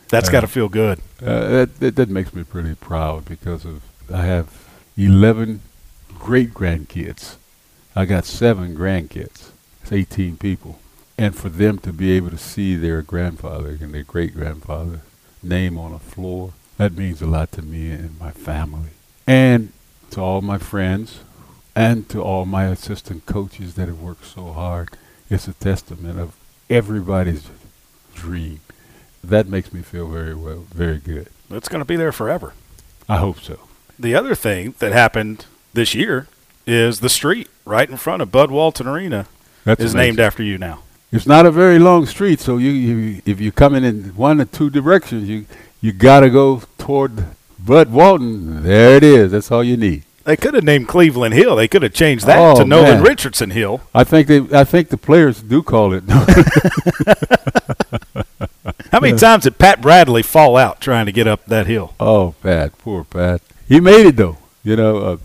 That's 0.09 0.29
Uh, 0.29 0.31
got 0.31 0.41
to 0.41 0.47
feel 0.47 0.69
good. 0.69 0.99
Uh, 1.21 1.47
that, 1.49 1.79
that 1.79 1.95
that 1.95 2.09
makes 2.09 2.33
me 2.33 2.43
pretty 2.43 2.75
proud 2.75 3.25
because 3.25 3.65
of 3.65 3.81
I 4.13 4.23
have 4.25 4.47
eleven 4.97 5.61
great 6.17 6.53
grandkids. 6.53 7.35
I 7.95 8.05
got 8.05 8.25
seven 8.25 8.75
grandkids. 8.75 9.51
It's 9.81 9.91
eighteen 9.91 10.37
people, 10.37 10.79
and 11.17 11.35
for 11.35 11.49
them 11.49 11.79
to 11.79 11.93
be 11.93 12.11
able 12.11 12.29
to 12.29 12.37
see 12.37 12.75
their 12.75 13.01
grandfather 13.01 13.77
and 13.81 13.93
their 13.93 14.03
great 14.03 14.33
grandfather 14.33 15.01
name 15.41 15.77
on 15.77 15.93
a 15.93 15.99
floor 15.99 16.53
that 16.77 16.97
means 16.97 17.21
a 17.21 17.25
lot 17.25 17.51
to 17.53 17.61
me 17.61 17.91
and 17.91 18.19
my 18.19 18.31
family, 18.31 18.89
and 19.25 19.71
to 20.11 20.21
all 20.21 20.41
my 20.41 20.57
friends, 20.57 21.21
and 21.75 22.09
to 22.09 22.21
all 22.21 22.45
my 22.45 22.65
assistant 22.65 23.25
coaches 23.25 23.75
that 23.75 23.87
have 23.87 24.01
worked 24.01 24.25
so 24.25 24.51
hard. 24.51 24.89
It's 25.29 25.47
a 25.47 25.53
testament 25.53 26.19
of 26.19 26.35
everybody's 26.69 27.49
dream. 28.13 28.59
That 29.29 29.47
makes 29.47 29.73
me 29.73 29.81
feel 29.81 30.07
very 30.07 30.35
well, 30.35 30.65
very 30.73 30.97
good. 30.99 31.27
It's 31.49 31.69
going 31.69 31.81
to 31.81 31.85
be 31.85 31.95
there 31.95 32.11
forever. 32.11 32.53
I 33.07 33.17
hope 33.17 33.39
so. 33.39 33.59
The 33.97 34.15
other 34.15 34.35
thing 34.35 34.75
that 34.79 34.91
happened 34.93 35.45
this 35.73 35.93
year 35.95 36.27
is 36.67 36.99
the 36.99 37.09
street 37.09 37.47
right 37.65 37.89
in 37.89 37.97
front 37.97 38.21
of 38.21 38.31
Bud 38.31 38.51
Walton 38.51 38.87
Arena 38.87 39.27
That's 39.63 39.81
is 39.81 39.93
amazing. 39.93 40.07
named 40.07 40.19
after 40.19 40.43
you 40.43 40.57
now. 40.57 40.79
It's 41.11 41.27
not 41.27 41.45
a 41.45 41.51
very 41.51 41.79
long 41.79 42.05
street, 42.07 42.39
so 42.39 42.57
you, 42.57 42.71
you 42.71 43.21
if 43.25 43.39
you're 43.39 43.51
coming 43.51 43.83
in 43.83 44.15
one 44.15 44.41
or 44.41 44.45
two 44.45 44.69
directions, 44.69 45.29
you 45.29 45.45
you 45.79 45.93
gotta 45.93 46.29
go 46.29 46.63
toward 46.77 47.23
Bud 47.59 47.89
Walton. 47.91 48.63
There 48.63 48.97
it 48.97 49.03
is. 49.03 49.31
That's 49.31 49.51
all 49.51 49.63
you 49.63 49.77
need. 49.77 50.03
They 50.25 50.35
could 50.35 50.55
have 50.55 50.63
named 50.63 50.87
Cleveland 50.87 51.35
Hill. 51.35 51.55
They 51.55 51.67
could 51.67 51.83
have 51.83 51.93
changed 51.93 52.25
that 52.25 52.37
Oh, 52.39 52.55
to 52.59 52.65
Nolan 52.65 52.95
man. 52.95 53.03
Richardson 53.03 53.51
Hill. 53.51 53.81
I 53.93 54.03
think 54.03 54.27
they 54.27 54.39
I 54.51 54.63
think 54.63 54.89
the 54.89 54.97
players 54.97 55.41
do 55.41 55.61
call 55.63 55.93
it. 55.93 56.03
How 58.91 58.99
many 58.99 59.17
times 59.17 59.43
did 59.43 59.57
Pat 59.59 59.81
Bradley 59.81 60.23
fall 60.23 60.57
out 60.57 60.81
trying 60.81 61.05
to 61.05 61.11
get 61.11 61.27
up 61.27 61.45
that 61.45 61.67
hill? 61.67 61.93
oh, 61.99 62.33
Pat, 62.41 62.77
poor 62.79 63.03
Pat. 63.03 63.41
He 63.67 63.79
made 63.79 64.05
it 64.07 64.15
though. 64.15 64.37
You 64.63 64.75
know, 64.75 64.97
uh, 64.97 65.17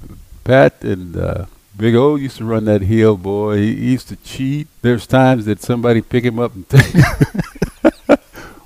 Pat 0.45 0.83
and 0.83 1.17
uh, 1.17 1.47
Big 1.77 1.95
O 1.95 2.17
used 2.17 2.39
to 2.39 2.45
run 2.45 2.65
that 2.67 2.83
hill, 2.83 3.17
boy. 3.17 3.57
He, 3.59 3.75
he 3.77 3.93
used 3.93 4.09
to 4.09 4.17
cheat. 4.17 4.69
There's 4.83 5.07
times 5.07 5.47
that 5.47 5.63
somebody 5.63 6.03
pick 6.03 6.25
him 6.25 6.39
up 6.39 6.55
and 6.55 6.69
take. 6.69 6.95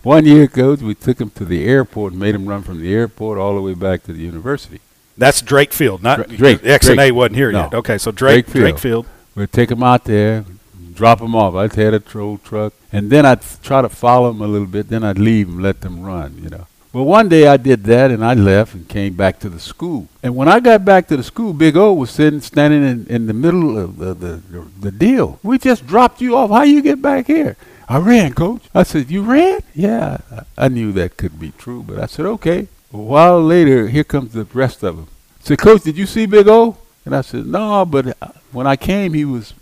One 0.03 0.27
year, 0.27 0.49
coach, 0.49 0.81
we 0.81 0.95
took 0.95 1.21
him 1.21 1.31
to 1.31 1.45
the 1.45 1.65
airport 1.65 2.13
and 2.13 2.21
made 2.21 2.35
him 2.35 2.47
run 2.47 2.63
from 2.63 2.81
the 2.81 2.93
airport 2.93 3.39
all 3.39 3.55
the 3.55 3.63
way 3.63 3.75
back 3.75 4.03
to 4.05 4.13
the 4.13 4.21
university. 4.21 4.81
That's 5.17 5.41
Drake 5.43 5.73
Field, 5.73 6.03
not 6.03 6.27
Dra- 6.27 6.37
Drake, 6.37 6.61
X 6.65 6.89
and 6.89 6.99
A 6.99 7.05
Drake. 7.05 7.15
wasn't 7.15 7.37
here 7.37 7.53
No. 7.53 7.63
yet. 7.65 7.75
Okay, 7.75 7.99
so 7.99 8.11
Drake 8.11 8.47
Drake 8.47 8.53
Field. 8.53 8.63
Drake 8.63 8.79
Field. 8.79 9.07
We'd 9.37 9.53
take 9.53 9.71
him 9.71 9.83
out 9.83 10.05
there, 10.05 10.45
drop 10.95 11.21
him 11.21 11.35
off. 11.35 11.55
I'd 11.55 11.73
had 11.75 11.95
a 11.95 12.01
troll 12.01 12.39
truck, 12.39 12.73
and 12.93 13.11
then 13.11 13.25
I'd 13.27 13.39
f- 13.39 13.59
try 13.63 13.83
to 13.83 13.89
follow 13.89 14.31
him 14.31 14.41
a 14.41 14.47
little 14.47 14.67
bit. 14.67 14.89
Then 14.89 15.05
I'd 15.05 15.19
leave 15.19 15.49
and 15.49 15.63
let 15.63 15.81
them 15.83 16.03
run, 16.03 16.39
you 16.43 16.51
know. 16.51 16.67
Well, 16.93 17.05
one 17.05 17.29
day 17.29 17.49
I 17.49 17.57
did 17.57 17.83
that, 17.85 18.13
and 18.13 18.25
I 18.25 18.35
left 18.35 18.75
and 18.75 18.89
came 18.89 19.15
back 19.15 19.41
to 19.41 19.49
the 19.49 19.59
school. 19.59 20.07
And 20.23 20.37
when 20.37 20.47
I 20.47 20.61
got 20.61 20.85
back 20.85 21.09
to 21.09 21.17
the 21.17 21.25
school, 21.25 21.53
Big 21.53 21.77
O 21.77 21.93
was 21.93 22.11
sitting, 22.11 22.41
standing 22.41 22.85
in, 22.85 23.07
in 23.09 23.27
the 23.27 23.35
middle 23.35 23.77
of 23.77 23.97
the, 23.99 24.15
the, 24.15 24.41
the, 24.49 24.67
the 24.81 24.93
deal. 24.93 25.41
We 25.43 25.59
just 25.59 25.87
dropped 25.89 26.21
you 26.21 26.37
off. 26.37 26.51
How 26.51 26.63
you 26.63 26.83
get 26.83 27.03
back 27.03 27.27
here? 27.27 27.57
I 27.89 27.99
ran, 27.99 28.33
coach. 28.33 28.63
I 28.73 28.85
said, 28.85 29.11
you 29.11 29.23
ran? 29.23 29.61
Yeah. 29.75 30.19
I 30.31 30.67
I 30.67 30.69
knew 30.69 30.93
that 30.93 31.17
could 31.17 31.39
be 31.41 31.51
true, 31.59 31.83
but 31.83 31.99
I 31.99 32.07
said, 32.07 32.27
okay. 32.27 32.69
A 32.95 32.97
while 32.97 33.43
later, 33.43 33.89
here 33.89 34.05
comes 34.05 34.33
the 34.35 34.45
rest 34.45 34.85
of 34.85 34.95
them. 34.95 35.09
Said, 35.41 35.59
Coach, 35.59 35.83
did 35.83 35.97
you 35.99 36.07
see 36.07 36.27
Big 36.27 36.47
O? 36.47 36.77
And 37.05 37.13
I 37.17 37.23
said, 37.23 37.45
no, 37.45 37.85
but 37.85 38.17
uh, 38.23 38.29
when 38.53 38.69
I 38.69 38.77
came, 38.77 39.15
he 39.15 39.25
was, 39.25 39.53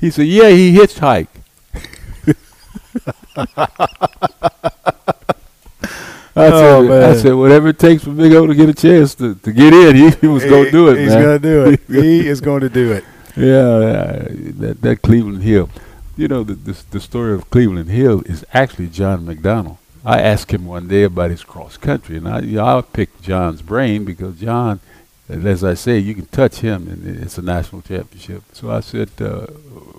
he 0.00 0.10
said, 0.10 0.26
yeah, 0.26 0.48
he 0.50 0.74
hitchhiked. 0.74 1.28
I, 3.36 3.68
Oh, 6.36 6.82
said, 6.82 6.88
man. 6.88 7.10
I 7.10 7.14
said, 7.14 7.32
whatever 7.34 7.68
it 7.68 7.78
takes 7.78 8.02
for 8.02 8.10
Big 8.10 8.32
O 8.32 8.44
to 8.48 8.54
get 8.56 8.68
a 8.68 8.74
chance 8.74 9.14
to, 9.16 9.36
to 9.36 9.52
get 9.52 9.72
in, 9.72 9.94
he, 9.94 10.10
he 10.10 10.26
was 10.26 10.44
going 10.44 10.64
to 10.64 10.70
do 10.72 10.88
it, 10.88 10.98
He's 10.98 11.14
going 11.14 11.38
to 11.40 11.48
do 11.48 11.70
it. 11.70 11.80
he 12.04 12.26
is 12.26 12.40
going 12.40 12.62
to 12.62 12.68
do 12.68 12.90
it. 12.90 13.04
Yeah, 13.36 14.26
that, 14.58 14.78
that 14.80 15.02
Cleveland 15.02 15.44
Hill. 15.44 15.70
You 16.16 16.26
know, 16.26 16.42
the, 16.42 16.54
the, 16.54 16.82
the 16.90 17.00
story 17.00 17.34
of 17.34 17.50
Cleveland 17.50 17.88
Hill 17.88 18.22
is 18.26 18.44
actually 18.52 18.88
John 18.88 19.24
McDonnell. 19.26 19.78
I 20.04 20.20
asked 20.20 20.50
him 20.50 20.64
one 20.64 20.88
day 20.88 21.02
about 21.02 21.30
his 21.30 21.44
cross 21.44 21.76
country, 21.76 22.16
and 22.16 22.26
I, 22.26 22.40
you 22.40 22.56
know, 22.56 22.78
I 22.78 22.80
picked 22.80 23.22
John's 23.22 23.60
brain 23.60 24.04
because 24.04 24.40
John, 24.40 24.80
as 25.28 25.62
I 25.62 25.74
say, 25.74 25.98
you 25.98 26.14
can 26.14 26.26
touch 26.26 26.56
him, 26.60 26.88
and 26.88 27.22
it's 27.22 27.36
a 27.36 27.42
national 27.42 27.82
championship. 27.82 28.42
So 28.52 28.70
I 28.70 28.80
said, 28.80 29.10
uh, 29.20 29.46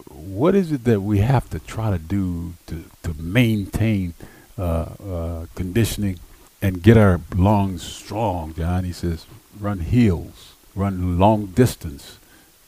what 0.10 0.56
is 0.56 0.72
it 0.72 0.86
that 0.86 1.02
we 1.02 1.20
have 1.20 1.50
to 1.52 1.60
try 1.60 1.92
to 1.92 2.00
do 2.00 2.54
to, 2.68 2.84
to 3.04 3.14
maintain 3.22 4.16
uh, 4.58 4.62
uh, 4.62 5.46
conditioning 5.54 6.20
and 6.62 6.82
get 6.82 6.98
our 6.98 7.22
lungs 7.36 7.84
strong, 7.84 8.56
John? 8.56 8.84
He 8.84 8.94
says, 8.94 9.28
run 9.60 9.80
hills, 9.80 10.54
run 10.74 11.20
long 11.20 11.48
distance. 11.48 12.18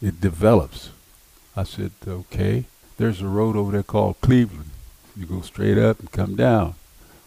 It 0.01 0.21
develops. 0.21 0.91
I 1.55 1.63
said, 1.63 1.91
okay. 2.07 2.65
There's 2.97 3.21
a 3.21 3.27
road 3.27 3.55
over 3.55 3.71
there 3.71 3.83
called 3.83 4.21
Cleveland. 4.21 4.69
You 5.15 5.25
go 5.25 5.41
straight 5.41 5.79
up 5.79 5.99
and 5.99 6.11
come 6.11 6.35
down. 6.35 6.75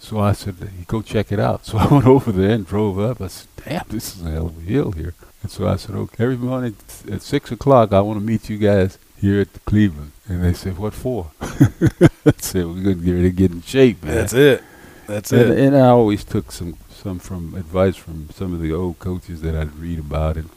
So 0.07 0.21
I 0.21 0.33
said, 0.35 0.55
go 0.87 1.03
check 1.03 1.33
it 1.33 1.41
out. 1.41 1.65
So 1.67 1.79
I 1.79 1.87
went 1.89 2.07
over 2.07 2.31
there 2.31 2.51
and 2.53 2.65
drove 2.65 2.97
up. 3.01 3.21
I 3.21 3.27
said, 3.27 3.49
damn, 3.65 3.83
this 3.89 4.15
is 4.15 4.25
a 4.25 4.31
hell 4.31 4.47
of 4.47 4.59
a 4.59 4.61
hill 4.61 4.93
here. 4.93 5.15
And 5.43 5.51
so 5.51 5.67
I 5.67 5.75
said, 5.75 5.97
okay, 5.97 6.23
every 6.23 6.37
morning 6.37 6.77
at 7.11 7.23
6 7.23 7.51
o'clock, 7.51 7.93
I 7.93 8.01
want 8.03 8.21
to 8.21 8.25
meet 8.25 8.49
you 8.49 8.57
guys 8.57 8.99
here 9.21 9.41
at 9.41 9.53
the 9.53 9.59
Cleveland. 9.61 10.13
And 10.29 10.45
they 10.45 10.53
said, 10.53 10.79
what 10.79 10.95
for? 10.95 11.33
I 11.41 12.33
said, 12.39 12.67
we're 12.67 12.85
going 12.85 12.99
to 13.01 13.05
get 13.05 13.13
ready 13.13 13.31
to 13.31 13.37
get 13.43 13.51
in 13.51 13.63
shape, 13.63 14.05
man. 14.05 14.15
That's 14.15 14.33
it. 14.33 14.63
That's 15.09 15.33
And, 15.33 15.51
it. 15.53 15.59
and 15.59 15.77
I 15.77 15.89
always 15.89 16.23
took 16.23 16.53
some, 16.53 16.77
some 16.89 17.19
from 17.19 17.55
advice 17.57 17.97
from 17.97 18.31
some 18.31 18.55
of 18.55 18.61
the 18.61 18.73
old 18.73 19.01
coaches 19.01 19.43
that 19.43 19.57
I'd 19.57 19.75
read 19.75 19.99
about. 19.99 20.37
And 20.37 20.51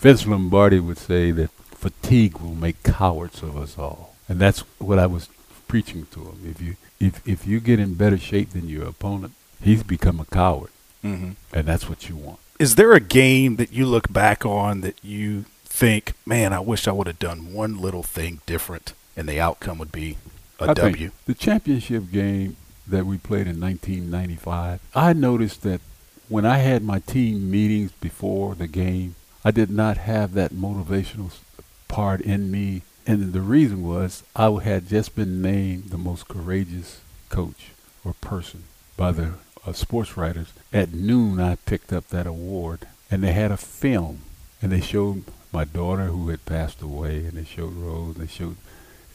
Vince 0.00 0.26
Lombardi 0.26 0.80
would 0.80 0.98
say 0.98 1.30
that 1.30 1.50
fatigue 1.70 2.38
will 2.38 2.56
make 2.56 2.82
cowards 2.82 3.44
of 3.44 3.56
us 3.56 3.78
all. 3.78 4.16
And 4.28 4.40
that's 4.40 4.60
what 4.78 4.98
I 4.98 5.06
was 5.06 5.28
preaching 5.68 6.06
to 6.12 6.20
him. 6.20 6.38
If 6.50 6.60
you 6.60 6.76
if 6.98 7.26
if 7.26 7.46
you 7.46 7.60
get 7.60 7.78
in 7.78 7.94
better 7.94 8.18
shape 8.18 8.50
than 8.50 8.68
your 8.68 8.86
opponent, 8.88 9.34
he's 9.62 9.82
become 9.82 10.18
a 10.20 10.24
coward, 10.24 10.70
hmm 11.02 11.30
and 11.52 11.66
that's 11.66 11.88
what 11.88 12.08
you 12.08 12.16
want. 12.16 12.38
Is 12.58 12.74
there 12.74 12.92
a 12.92 13.00
game 13.00 13.56
that 13.56 13.72
you 13.72 13.86
look 13.86 14.12
back 14.12 14.44
on 14.44 14.80
that 14.80 14.96
you 15.04 15.44
think, 15.64 16.12
man, 16.26 16.52
I 16.52 16.58
wish 16.60 16.88
I 16.88 16.92
would 16.92 17.06
have 17.06 17.20
done 17.20 17.52
one 17.52 17.78
little 17.78 18.02
thing 18.02 18.40
different, 18.46 18.94
and 19.16 19.28
the 19.28 19.38
outcome 19.38 19.78
would 19.78 19.92
be 19.92 20.16
a 20.58 20.64
I 20.70 20.74
W? 20.74 21.08
think 21.10 21.24
the 21.26 21.34
championship 21.34 22.10
game 22.10 22.56
that 22.88 23.06
we 23.06 23.16
played 23.18 23.46
in 23.46 23.60
1995, 23.60 24.80
I 24.94 25.12
noticed 25.12 25.62
that 25.62 25.80
when 26.28 26.44
I 26.44 26.58
had 26.58 26.82
my 26.82 26.98
team 26.98 27.50
meetings 27.50 27.92
before 28.00 28.54
the 28.56 28.66
game, 28.66 29.14
I 29.44 29.50
did 29.52 29.70
not 29.70 29.96
have 29.98 30.34
that 30.34 30.52
motivational 30.52 31.30
part 31.86 32.20
in 32.20 32.50
me. 32.50 32.82
And 33.08 33.32
the 33.32 33.40
reason 33.40 33.88
was 33.88 34.22
I 34.36 34.50
had 34.62 34.86
just 34.86 35.16
been 35.16 35.40
named 35.40 35.84
the 35.88 35.96
most 35.96 36.28
courageous 36.28 37.00
coach 37.30 37.70
or 38.04 38.12
person 38.12 38.64
by 38.98 39.12
the 39.12 39.32
uh, 39.66 39.72
sports 39.72 40.18
writers. 40.18 40.52
At 40.74 40.92
noon, 40.92 41.40
I 41.40 41.54
picked 41.54 41.90
up 41.90 42.08
that 42.08 42.26
award, 42.26 42.86
and 43.10 43.22
they 43.22 43.32
had 43.32 43.50
a 43.50 43.56
film, 43.56 44.20
and 44.60 44.70
they 44.70 44.82
showed 44.82 45.24
my 45.52 45.64
daughter 45.64 46.08
who 46.08 46.28
had 46.28 46.44
passed 46.44 46.82
away, 46.82 47.24
and 47.24 47.32
they 47.32 47.44
showed 47.44 47.72
Rose, 47.72 48.16
and 48.16 48.28
they 48.28 48.30
showed 48.30 48.56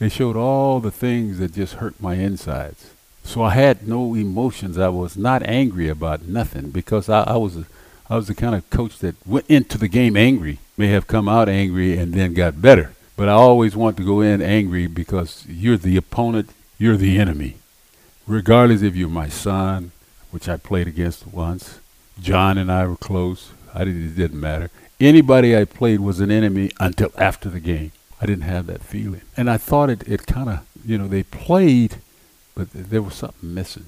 They 0.00 0.08
showed 0.08 0.34
all 0.34 0.80
the 0.80 0.90
things 0.90 1.38
that 1.38 1.54
just 1.54 1.74
hurt 1.74 2.02
my 2.02 2.14
insides. 2.14 2.90
So 3.22 3.44
I 3.44 3.50
had 3.50 3.86
no 3.86 4.16
emotions. 4.16 4.76
I 4.76 4.88
was 4.88 5.16
not 5.16 5.44
angry 5.44 5.88
about 5.88 6.22
nothing 6.22 6.70
because 6.70 7.08
I, 7.08 7.22
I 7.22 7.36
was 7.36 7.58
a, 7.58 7.66
I 8.10 8.16
was 8.16 8.26
the 8.26 8.34
kind 8.34 8.56
of 8.56 8.68
coach 8.70 8.98
that 8.98 9.14
went 9.24 9.46
into 9.48 9.78
the 9.78 9.86
game 9.86 10.16
angry, 10.16 10.58
may 10.76 10.88
have 10.88 11.06
come 11.06 11.28
out 11.28 11.48
angry 11.48 11.96
and 11.96 12.12
then 12.12 12.34
got 12.34 12.60
better. 12.60 12.90
But 13.16 13.28
I 13.28 13.32
always 13.32 13.76
want 13.76 13.96
to 13.98 14.04
go 14.04 14.20
in 14.20 14.42
angry 14.42 14.86
because 14.86 15.46
you're 15.48 15.76
the 15.76 15.96
opponent, 15.96 16.50
you're 16.78 16.96
the 16.96 17.18
enemy. 17.18 17.56
Regardless 18.26 18.82
if 18.82 18.96
you're 18.96 19.08
my 19.08 19.28
son, 19.28 19.92
which 20.30 20.48
I 20.48 20.56
played 20.56 20.88
against 20.88 21.26
once, 21.26 21.78
John 22.20 22.58
and 22.58 22.72
I 22.72 22.86
were 22.86 22.96
close. 22.96 23.52
I 23.72 23.84
didn't, 23.84 24.06
it 24.06 24.16
didn't 24.16 24.40
matter. 24.40 24.70
Anybody 25.00 25.56
I 25.56 25.64
played 25.64 26.00
was 26.00 26.20
an 26.20 26.30
enemy 26.30 26.70
until 26.80 27.12
after 27.16 27.48
the 27.48 27.60
game. 27.60 27.92
I 28.20 28.26
didn't 28.26 28.44
have 28.44 28.66
that 28.66 28.82
feeling. 28.82 29.22
And 29.36 29.50
I 29.50 29.58
thought 29.58 29.90
it, 29.90 30.08
it 30.08 30.26
kind 30.26 30.48
of, 30.48 30.66
you 30.84 30.98
know, 30.98 31.06
they 31.06 31.22
played, 31.22 31.96
but 32.54 32.72
th- 32.72 32.86
there 32.86 33.02
was 33.02 33.14
something 33.14 33.54
missing. 33.54 33.86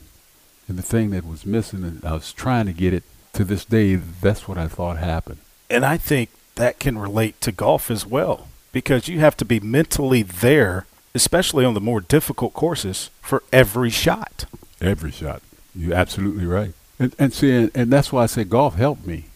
And 0.69 0.77
the 0.77 0.83
thing 0.83 1.11
that 1.11 1.25
was 1.25 1.47
missing, 1.47 1.85
and 1.85 2.05
I 2.05 2.13
was 2.13 2.33
trying 2.33 2.67
to 2.67 2.73
get 2.73 2.93
it 2.93 3.05
to 3.33 3.45
this 3.45 3.65
day, 3.65 3.97
that's 3.97 4.47
what 4.47 4.59
I 4.59 4.69
thought 4.69 4.99
happened. 4.99 5.39
And 5.71 5.85
I 5.85 5.97
think 5.97 6.31
that 6.57 6.79
can 6.79 6.99
relate 6.99 7.41
to 7.43 7.53
golf 7.53 7.91
as 7.91 8.05
well 8.05 8.49
because 8.77 9.09
you 9.09 9.21
have 9.21 9.39
to 9.39 9.45
be 9.47 9.59
mentally 9.59 10.23
there, 10.23 10.85
especially 11.15 11.65
on 11.65 11.73
the 11.73 11.81
more 11.81 11.99
difficult 11.99 12.53
courses, 12.53 13.09
for 13.23 13.43
every 13.51 13.89
shot. 13.89 14.45
Every 14.83 15.11
shot. 15.11 15.41
You're 15.75 15.95
absolutely 15.95 16.45
right. 16.45 16.75
And, 16.99 17.17
and 17.19 17.33
see, 17.33 17.53
and, 17.53 17.71
and 17.75 17.91
that's 17.91 18.13
why 18.13 18.25
I 18.25 18.27
say 18.27 18.45
golf 18.45 18.75
helped 18.75 19.07
me 19.07 19.29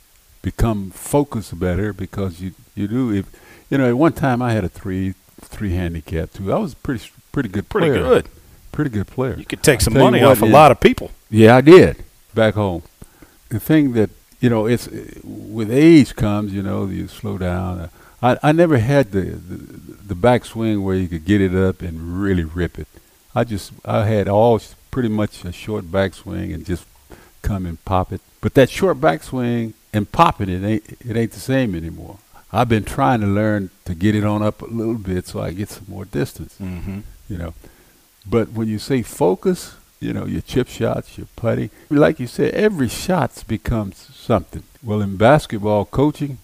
become 0.42 0.90
focused 0.90 1.58
better 1.58 1.94
because 1.94 2.42
you, 2.42 2.52
you 2.74 2.86
do, 2.86 3.14
if, 3.14 3.34
you 3.70 3.78
know, 3.78 3.88
at 3.88 3.96
one 3.96 4.12
time 4.12 4.42
I 4.42 4.52
had 4.52 4.62
a 4.62 4.68
three, 4.68 5.14
three 5.40 5.70
handicap 5.70 6.34
too. 6.34 6.52
I 6.52 6.58
was 6.58 6.74
a 6.74 6.76
pretty, 6.76 7.10
pretty 7.32 7.48
good 7.48 7.70
player. 7.70 7.92
Pretty 7.92 8.04
player. 8.04 8.22
good. 8.22 8.28
Pretty 8.72 8.90
good 8.90 9.06
player. 9.06 9.36
You 9.38 9.46
could 9.46 9.62
take 9.62 9.80
some 9.80 9.94
money 9.94 10.20
what, 10.20 10.32
off 10.32 10.42
a 10.42 10.46
yeah. 10.46 10.52
lot 10.52 10.70
of 10.70 10.80
people. 10.80 11.12
Yeah, 11.30 11.56
I 11.56 11.62
did 11.62 12.04
back 12.34 12.52
home. 12.52 12.82
The 13.48 13.58
thing 13.58 13.94
that 13.94 14.10
you 14.40 14.50
know, 14.50 14.66
it's 14.66 14.86
with 15.24 15.70
age 15.70 16.14
comes, 16.14 16.52
you 16.52 16.62
know, 16.62 16.84
you 16.86 17.08
slow 17.08 17.38
down. 17.38 17.78
Uh, 17.78 17.88
I 18.22 18.38
I 18.42 18.52
never 18.52 18.78
had 18.78 19.12
the 19.12 19.22
the, 19.22 19.56
the 20.14 20.14
backswing 20.14 20.82
where 20.82 20.96
you 20.96 21.08
could 21.08 21.24
get 21.24 21.40
it 21.40 21.54
up 21.54 21.82
and 21.82 22.20
really 22.22 22.44
rip 22.44 22.78
it. 22.78 22.88
I 23.34 23.44
just 23.44 23.72
I 23.84 24.06
had 24.06 24.28
all 24.28 24.60
pretty 24.90 25.08
much 25.08 25.44
a 25.44 25.52
short 25.52 25.84
backswing 25.84 26.52
and 26.54 26.64
just 26.66 26.84
come 27.42 27.64
and 27.66 27.82
pop 27.84 28.12
it. 28.12 28.20
But 28.40 28.54
that 28.54 28.70
short 28.70 29.00
backswing 29.00 29.74
and 29.92 30.10
popping 30.10 30.48
it 30.48 30.62
ain't 30.64 30.84
it 31.08 31.16
ain't 31.16 31.32
the 31.32 31.40
same 31.40 31.74
anymore. 31.74 32.18
I've 32.52 32.68
been 32.68 32.84
trying 32.84 33.20
to 33.20 33.26
learn 33.28 33.70
to 33.84 33.94
get 33.94 34.14
it 34.16 34.24
on 34.24 34.42
up 34.42 34.60
a 34.62 34.66
little 34.66 34.98
bit 34.98 35.26
so 35.28 35.40
I 35.40 35.52
get 35.52 35.68
some 35.68 35.86
more 35.88 36.04
distance 36.04 36.56
Mm-hmm. 36.60 37.00
you 37.28 37.38
know. 37.38 37.54
But 38.26 38.50
when 38.52 38.66
you 38.68 38.78
say 38.78 39.02
focus, 39.02 39.74
you 40.00 40.12
know, 40.12 40.26
your 40.26 40.42
chip 40.42 40.68
shots, 40.68 41.16
your 41.16 41.28
putting, 41.36 41.70
like 41.88 42.18
you 42.20 42.26
said, 42.26 42.52
every 42.54 42.88
shot 42.88 43.44
becomes 43.46 43.96
something. 44.14 44.62
Well, 44.82 45.00
in 45.00 45.16
basketball 45.16 45.84
coaching, 45.86 46.38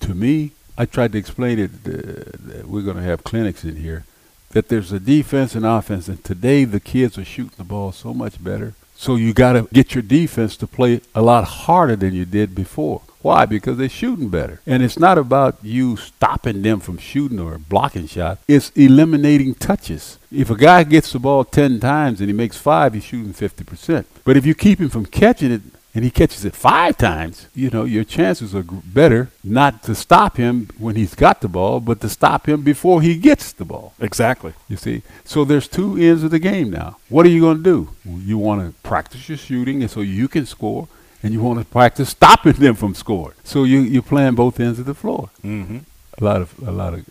to 0.00 0.14
me, 0.14 0.50
I 0.76 0.86
tried 0.86 1.12
to 1.12 1.18
explain 1.18 1.58
it. 1.58 1.70
Uh, 1.86 2.66
we're 2.66 2.82
going 2.82 2.96
to 2.96 3.02
have 3.02 3.24
clinics 3.24 3.64
in 3.64 3.76
here. 3.76 4.04
That 4.50 4.68
there's 4.68 4.92
a 4.92 5.00
defense 5.00 5.54
and 5.54 5.64
offense, 5.64 6.08
and 6.08 6.22
today 6.22 6.64
the 6.64 6.80
kids 6.80 7.16
are 7.16 7.24
shooting 7.24 7.54
the 7.56 7.64
ball 7.64 7.92
so 7.92 8.12
much 8.12 8.42
better. 8.42 8.74
So 8.94 9.16
you 9.16 9.32
got 9.32 9.54
to 9.54 9.68
get 9.72 9.94
your 9.94 10.02
defense 10.02 10.56
to 10.58 10.66
play 10.66 11.00
a 11.14 11.22
lot 11.22 11.44
harder 11.44 11.96
than 11.96 12.14
you 12.14 12.24
did 12.24 12.54
before. 12.54 13.02
Why? 13.22 13.46
Because 13.46 13.78
they're 13.78 13.88
shooting 13.88 14.28
better. 14.28 14.60
And 14.66 14.82
it's 14.82 14.98
not 14.98 15.16
about 15.16 15.58
you 15.62 15.96
stopping 15.96 16.62
them 16.62 16.80
from 16.80 16.98
shooting 16.98 17.38
or 17.38 17.56
blocking 17.56 18.08
shots. 18.08 18.42
It's 18.48 18.70
eliminating 18.70 19.54
touches. 19.54 20.18
If 20.30 20.50
a 20.50 20.56
guy 20.56 20.82
gets 20.84 21.12
the 21.12 21.20
ball 21.20 21.44
10 21.44 21.78
times 21.80 22.20
and 22.20 22.28
he 22.28 22.32
makes 22.32 22.56
five, 22.56 22.94
he's 22.94 23.04
shooting 23.04 23.32
50%. 23.32 24.04
But 24.24 24.36
if 24.36 24.44
you 24.44 24.54
keep 24.54 24.80
him 24.80 24.88
from 24.88 25.06
catching 25.06 25.52
it 25.52 25.62
and 25.94 26.04
he 26.04 26.10
catches 26.10 26.44
it 26.44 26.54
five 26.56 26.96
times, 26.96 27.46
you 27.54 27.68
know, 27.70 27.84
your 27.84 28.04
chances 28.04 28.54
are 28.54 28.62
better 28.64 29.28
not 29.44 29.82
to 29.82 29.94
stop 29.94 30.36
him 30.38 30.68
when 30.78 30.96
he's 30.96 31.14
got 31.14 31.40
the 31.42 31.48
ball, 31.48 31.80
but 31.80 32.00
to 32.00 32.08
stop 32.08 32.48
him 32.48 32.62
before 32.62 33.02
he 33.02 33.14
gets 33.16 33.52
the 33.52 33.64
ball. 33.64 33.92
Exactly. 34.00 34.54
You 34.68 34.76
see, 34.78 35.02
so 35.24 35.44
there's 35.44 35.68
two 35.68 35.96
ends 35.98 36.22
of 36.22 36.30
the 36.30 36.38
game 36.38 36.70
now. 36.70 36.96
What 37.10 37.26
are 37.26 37.28
you 37.30 37.40
going 37.42 37.58
to 37.58 37.62
do? 37.62 37.88
You 38.04 38.38
want 38.38 38.66
to 38.66 38.72
practice 38.82 39.28
your 39.28 39.38
shooting, 39.38 39.82
and 39.82 39.90
so 39.90 40.00
you 40.00 40.28
can 40.28 40.46
score, 40.46 40.88
and 41.22 41.32
you 41.34 41.40
want 41.42 41.58
to 41.58 41.64
practice 41.66 42.08
stopping 42.10 42.54
them 42.54 42.74
from 42.74 42.94
scoring. 42.94 43.36
So 43.44 43.64
you 43.64 43.80
you're 43.80 44.02
playing 44.02 44.34
both 44.34 44.58
ends 44.60 44.78
of 44.78 44.86
the 44.86 44.94
floor. 44.94 45.28
Mm-hmm. 45.44 45.78
A 46.20 46.24
lot 46.24 46.40
of 46.42 46.54
a 46.66 46.70
lot 46.72 46.94
of 46.94 47.06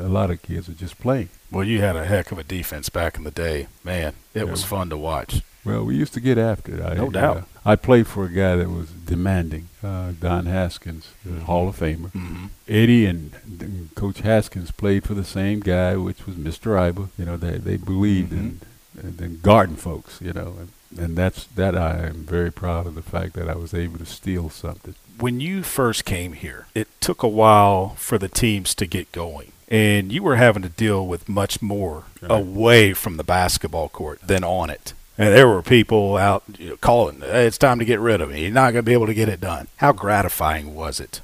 a 0.00 0.08
lot 0.08 0.30
of 0.30 0.42
kids 0.42 0.68
are 0.68 0.72
just 0.74 0.98
playing. 1.00 1.28
Well, 1.50 1.64
you 1.64 1.80
had 1.80 1.94
a 1.96 2.04
heck 2.04 2.32
of 2.32 2.38
a 2.38 2.44
defense 2.44 2.88
back 2.88 3.16
in 3.16 3.24
the 3.24 3.30
day, 3.30 3.68
man. 3.84 4.14
It 4.34 4.44
Yeah. 4.44 4.50
was 4.50 4.64
fun 4.64 4.90
to 4.90 4.96
watch. 4.96 5.42
Well, 5.66 5.84
we 5.84 5.96
used 5.96 6.14
to 6.14 6.20
get 6.20 6.38
after 6.38 6.74
it. 6.76 6.80
I, 6.82 6.94
No 6.94 7.10
doubt. 7.10 7.36
uh, 7.38 7.42
I 7.64 7.74
played 7.76 8.06
for 8.06 8.24
a 8.24 8.28
guy 8.28 8.54
that 8.56 8.70
was 8.70 8.88
demanding, 8.90 9.68
uh, 9.82 10.12
Don 10.20 10.46
Haskins, 10.46 11.08
the 11.24 11.40
Hall 11.40 11.68
of 11.68 11.78
Famer. 11.78 12.12
Mm-hmm. 12.12 12.46
Eddie 12.68 13.06
and, 13.06 13.32
and 13.44 13.94
Coach 13.96 14.20
Haskins 14.20 14.70
played 14.70 15.04
for 15.04 15.14
the 15.14 15.24
same 15.24 15.60
guy, 15.60 15.96
which 15.96 16.26
was 16.26 16.36
Mr. 16.36 16.76
Iba. 16.76 17.08
You 17.18 17.24
know, 17.24 17.36
they 17.36 17.58
they 17.58 17.76
believed 17.76 18.32
in, 18.32 18.60
in, 19.02 19.18
in 19.18 19.40
garden 19.40 19.76
folks. 19.76 20.20
You 20.22 20.32
know, 20.32 20.54
and, 20.60 20.98
and 20.98 21.16
that's 21.16 21.44
that 21.56 21.76
I 21.76 22.06
am 22.06 22.24
very 22.24 22.52
proud 22.52 22.86
of 22.86 22.94
the 22.94 23.02
fact 23.02 23.32
that 23.34 23.48
I 23.48 23.56
was 23.56 23.74
able 23.74 23.98
to 23.98 24.06
steal 24.06 24.48
something. 24.50 24.94
When 25.18 25.40
you 25.40 25.62
first 25.62 26.04
came 26.04 26.34
here, 26.34 26.66
it 26.74 26.88
took 27.00 27.22
a 27.22 27.28
while 27.28 27.94
for 27.96 28.18
the 28.18 28.28
teams 28.28 28.74
to 28.76 28.86
get 28.86 29.10
going. 29.12 29.52
And 29.68 30.12
you 30.12 30.22
were 30.22 30.36
having 30.36 30.62
to 30.62 30.68
deal 30.68 31.04
with 31.04 31.28
much 31.28 31.60
more 31.60 32.04
away 32.22 32.92
from 32.92 33.16
the 33.16 33.24
basketball 33.24 33.88
court 33.88 34.20
than 34.20 34.44
on 34.44 34.70
it. 34.70 34.92
And 35.18 35.34
there 35.34 35.48
were 35.48 35.62
people 35.62 36.16
out 36.16 36.44
you 36.58 36.70
know, 36.70 36.76
calling, 36.76 37.20
hey, 37.20 37.46
it's 37.46 37.58
time 37.58 37.78
to 37.78 37.84
get 37.84 38.00
rid 38.00 38.20
of 38.20 38.30
me. 38.30 38.42
You're 38.42 38.52
not 38.52 38.72
going 38.72 38.84
to 38.84 38.88
be 38.88 38.92
able 38.92 39.06
to 39.06 39.14
get 39.14 39.28
it 39.28 39.40
done. 39.40 39.68
How 39.76 39.92
gratifying 39.92 40.74
was 40.74 41.00
it 41.00 41.20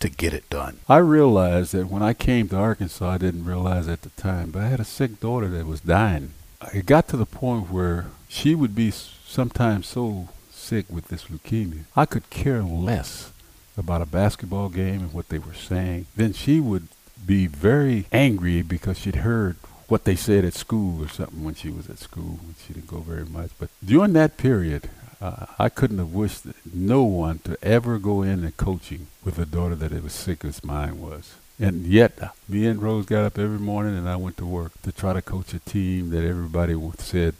to 0.00 0.08
get 0.08 0.32
it 0.32 0.48
done? 0.48 0.78
I 0.88 0.98
realized 0.98 1.72
that 1.72 1.88
when 1.88 2.02
I 2.02 2.14
came 2.14 2.48
to 2.48 2.56
Arkansas, 2.56 3.08
I 3.08 3.18
didn't 3.18 3.44
realize 3.44 3.88
at 3.88 4.02
the 4.02 4.10
time, 4.10 4.50
but 4.50 4.62
I 4.62 4.68
had 4.68 4.80
a 4.80 4.84
sick 4.84 5.20
daughter 5.20 5.48
that 5.48 5.66
was 5.66 5.80
dying. 5.80 6.32
It 6.72 6.86
got 6.86 7.08
to 7.08 7.16
the 7.16 7.26
point 7.26 7.70
where 7.70 8.06
she 8.28 8.54
would 8.54 8.74
be 8.74 8.90
sometimes 8.90 9.86
so 9.86 10.28
sick 10.50 10.86
with 10.90 11.08
this 11.08 11.24
leukemia, 11.24 11.84
I 11.94 12.06
could 12.06 12.28
care 12.30 12.62
less 12.62 13.32
about 13.76 14.02
a 14.02 14.06
basketball 14.06 14.68
game 14.68 15.00
and 15.00 15.12
what 15.12 15.28
they 15.28 15.38
were 15.38 15.54
saying. 15.54 16.06
Then 16.16 16.32
she 16.32 16.58
would 16.60 16.88
be 17.24 17.46
very 17.46 18.06
angry 18.10 18.62
because 18.62 18.98
she'd 18.98 19.16
heard 19.16 19.56
what 19.88 20.04
they 20.04 20.16
said 20.16 20.44
at 20.44 20.54
school 20.54 21.04
or 21.04 21.08
something 21.08 21.44
when 21.44 21.54
she 21.54 21.70
was 21.70 21.88
at 21.88 21.98
school. 21.98 22.38
She 22.66 22.74
didn't 22.74 22.88
go 22.88 23.00
very 23.00 23.24
much. 23.24 23.50
But 23.58 23.70
during 23.84 24.12
that 24.14 24.36
period, 24.36 24.90
uh, 25.20 25.46
I 25.58 25.68
couldn't 25.68 25.98
have 25.98 26.12
wished 26.12 26.44
no 26.72 27.02
one 27.04 27.38
to 27.40 27.56
ever 27.62 27.98
go 27.98 28.22
in 28.22 28.44
into 28.44 28.52
coaching 28.52 29.06
with 29.24 29.38
a 29.38 29.46
daughter 29.46 29.74
that 29.74 30.02
was 30.02 30.12
sick 30.12 30.44
as 30.44 30.64
mine 30.64 31.00
was. 31.00 31.34
And 31.58 31.86
yet, 31.86 32.22
uh, 32.22 32.28
me 32.48 32.66
and 32.66 32.82
Rose 32.82 33.06
got 33.06 33.24
up 33.24 33.38
every 33.38 33.58
morning 33.58 33.96
and 33.96 34.08
I 34.08 34.16
went 34.16 34.36
to 34.38 34.46
work 34.46 34.72
to 34.82 34.92
try 34.92 35.14
to 35.14 35.22
coach 35.22 35.54
a 35.54 35.58
team 35.58 36.10
that 36.10 36.24
everybody 36.24 36.78
said 36.98 37.34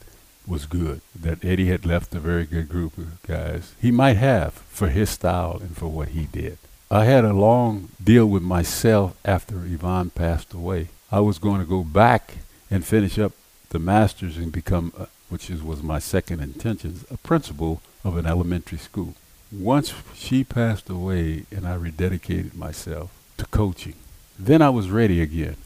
was 0.46 0.64
good. 0.64 1.02
That 1.14 1.44
Eddie 1.44 1.66
had 1.66 1.84
left 1.84 2.14
a 2.14 2.20
very 2.20 2.46
good 2.46 2.68
group 2.68 2.96
of 2.96 3.20
guys. 3.22 3.74
He 3.80 3.90
might 3.90 4.16
have 4.16 4.54
for 4.54 4.88
his 4.88 5.10
style 5.10 5.58
and 5.60 5.76
for 5.76 5.88
what 5.88 6.08
he 6.08 6.24
did. 6.24 6.58
I 6.90 7.04
had 7.04 7.24
a 7.24 7.32
long 7.32 7.88
deal 8.02 8.26
with 8.26 8.42
myself 8.42 9.16
after 9.24 9.56
Yvonne 9.64 10.10
passed 10.10 10.54
away. 10.54 10.88
I 11.10 11.20
was 11.20 11.38
going 11.38 11.60
to 11.60 11.66
go 11.66 11.84
back 11.84 12.34
and 12.70 12.84
finish 12.84 13.18
up 13.18 13.32
the 13.70 13.78
master's 13.78 14.36
and 14.36 14.50
become, 14.50 14.92
uh, 14.98 15.06
which 15.28 15.50
is, 15.50 15.62
was 15.62 15.82
my 15.82 15.98
second 15.98 16.40
intention, 16.40 17.00
a 17.10 17.16
principal 17.16 17.80
of 18.04 18.16
an 18.16 18.26
elementary 18.26 18.78
school. 18.78 19.14
Once 19.52 19.94
she 20.14 20.42
passed 20.42 20.90
away 20.90 21.46
and 21.50 21.66
I 21.66 21.76
rededicated 21.76 22.54
myself 22.54 23.10
to 23.38 23.46
coaching, 23.46 23.94
then 24.38 24.60
I 24.62 24.70
was 24.70 24.90
ready 24.90 25.20
again 25.22 25.56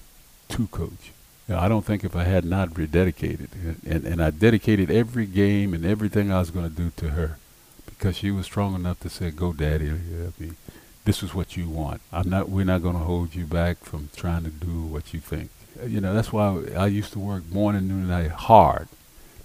to 0.51 0.67
coach. 0.67 1.13
Now, 1.49 1.61
I 1.61 1.69
don't 1.69 1.85
think 1.85 2.05
if 2.05 2.15
I 2.15 2.25
had 2.25 2.45
not 2.45 2.71
rededicated, 2.71 3.49
and, 3.55 3.81
and, 3.85 4.05
and 4.05 4.23
I 4.23 4.31
dedicated 4.31 4.91
every 4.91 5.27
game 5.27 5.75
and 5.75 5.85
everything 5.85 6.31
I 6.31 6.39
was 6.39 6.51
going 6.51 6.69
to 6.69 6.75
do 6.75 6.93
to 6.97 7.11
her 7.11 7.39
because 7.87 8.17
she 8.17 8.31
was 8.31 8.47
strong 8.47 8.75
enough 8.75 9.01
to 9.01 9.11
say, 9.11 9.31
"Go, 9.31 9.53
Daddy. 9.53 9.89
I 9.89 10.31
mean, 10.39 10.57
this 11.05 11.23
is 11.23 11.35
what 11.35 11.57
you 11.57 11.69
want. 11.69 12.01
I'm 12.13 12.29
not. 12.31 12.49
We're 12.49 12.65
not 12.65 12.83
going 12.83 12.95
to 12.97 13.05
hold 13.05 13.35
you 13.35 13.47
back 13.47 13.79
from 13.85 14.11
trying 14.17 14.45
to 14.45 14.51
do 14.51 14.83
what 14.83 15.13
you 15.15 15.21
think." 15.21 15.51
Uh, 15.83 15.87
You 15.87 16.01
know, 16.01 16.15
that's 16.15 16.33
why 16.33 16.63
I 16.77 16.87
used 16.87 17.13
to 17.13 17.19
work 17.19 17.45
morning, 17.51 17.89
noon, 17.89 18.01
and 18.01 18.09
night 18.09 18.31
hard 18.31 18.89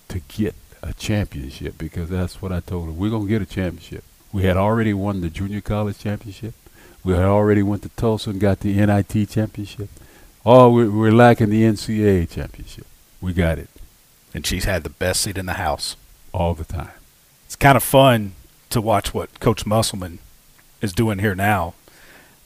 to 0.09 0.19
get 0.19 0.55
a 0.83 0.93
championship 0.93 1.77
because 1.77 2.09
that's 2.09 2.41
what 2.41 2.51
I 2.51 2.59
told 2.59 2.85
her. 2.87 2.91
We're 2.91 3.09
going 3.09 3.23
to 3.27 3.29
get 3.29 3.41
a 3.41 3.45
championship. 3.45 4.03
We 4.31 4.43
had 4.43 4.57
already 4.57 4.93
won 4.93 5.21
the 5.21 5.29
junior 5.29 5.61
college 5.61 5.97
championship. 5.99 6.53
We 7.03 7.13
had 7.13 7.23
already 7.23 7.63
went 7.63 7.83
to 7.83 7.89
Tulsa 7.89 8.31
and 8.31 8.39
got 8.39 8.59
the 8.59 8.73
NIT 8.85 9.29
championship. 9.29 9.89
Oh, 10.45 10.69
we're, 10.71 10.91
we're 10.91 11.11
lacking 11.11 11.49
the 11.49 11.63
NCAA 11.63 12.29
championship. 12.29 12.85
We 13.21 13.33
got 13.33 13.57
it 13.57 13.69
And 14.33 14.45
she's 14.45 14.65
had 14.65 14.83
the 14.83 14.89
best 14.89 15.21
seat 15.21 15.37
in 15.37 15.45
the 15.47 15.53
house. 15.53 15.95
all 16.33 16.53
the 16.53 16.65
time. 16.65 16.91
It's 17.45 17.55
kind 17.55 17.77
of 17.77 17.83
fun 17.83 18.33
to 18.69 18.81
watch 18.81 19.13
what 19.13 19.39
Coach 19.39 19.65
Musselman 19.65 20.19
is 20.85 20.93
doing 20.93 21.19
here 21.19 21.35
now 21.35 21.73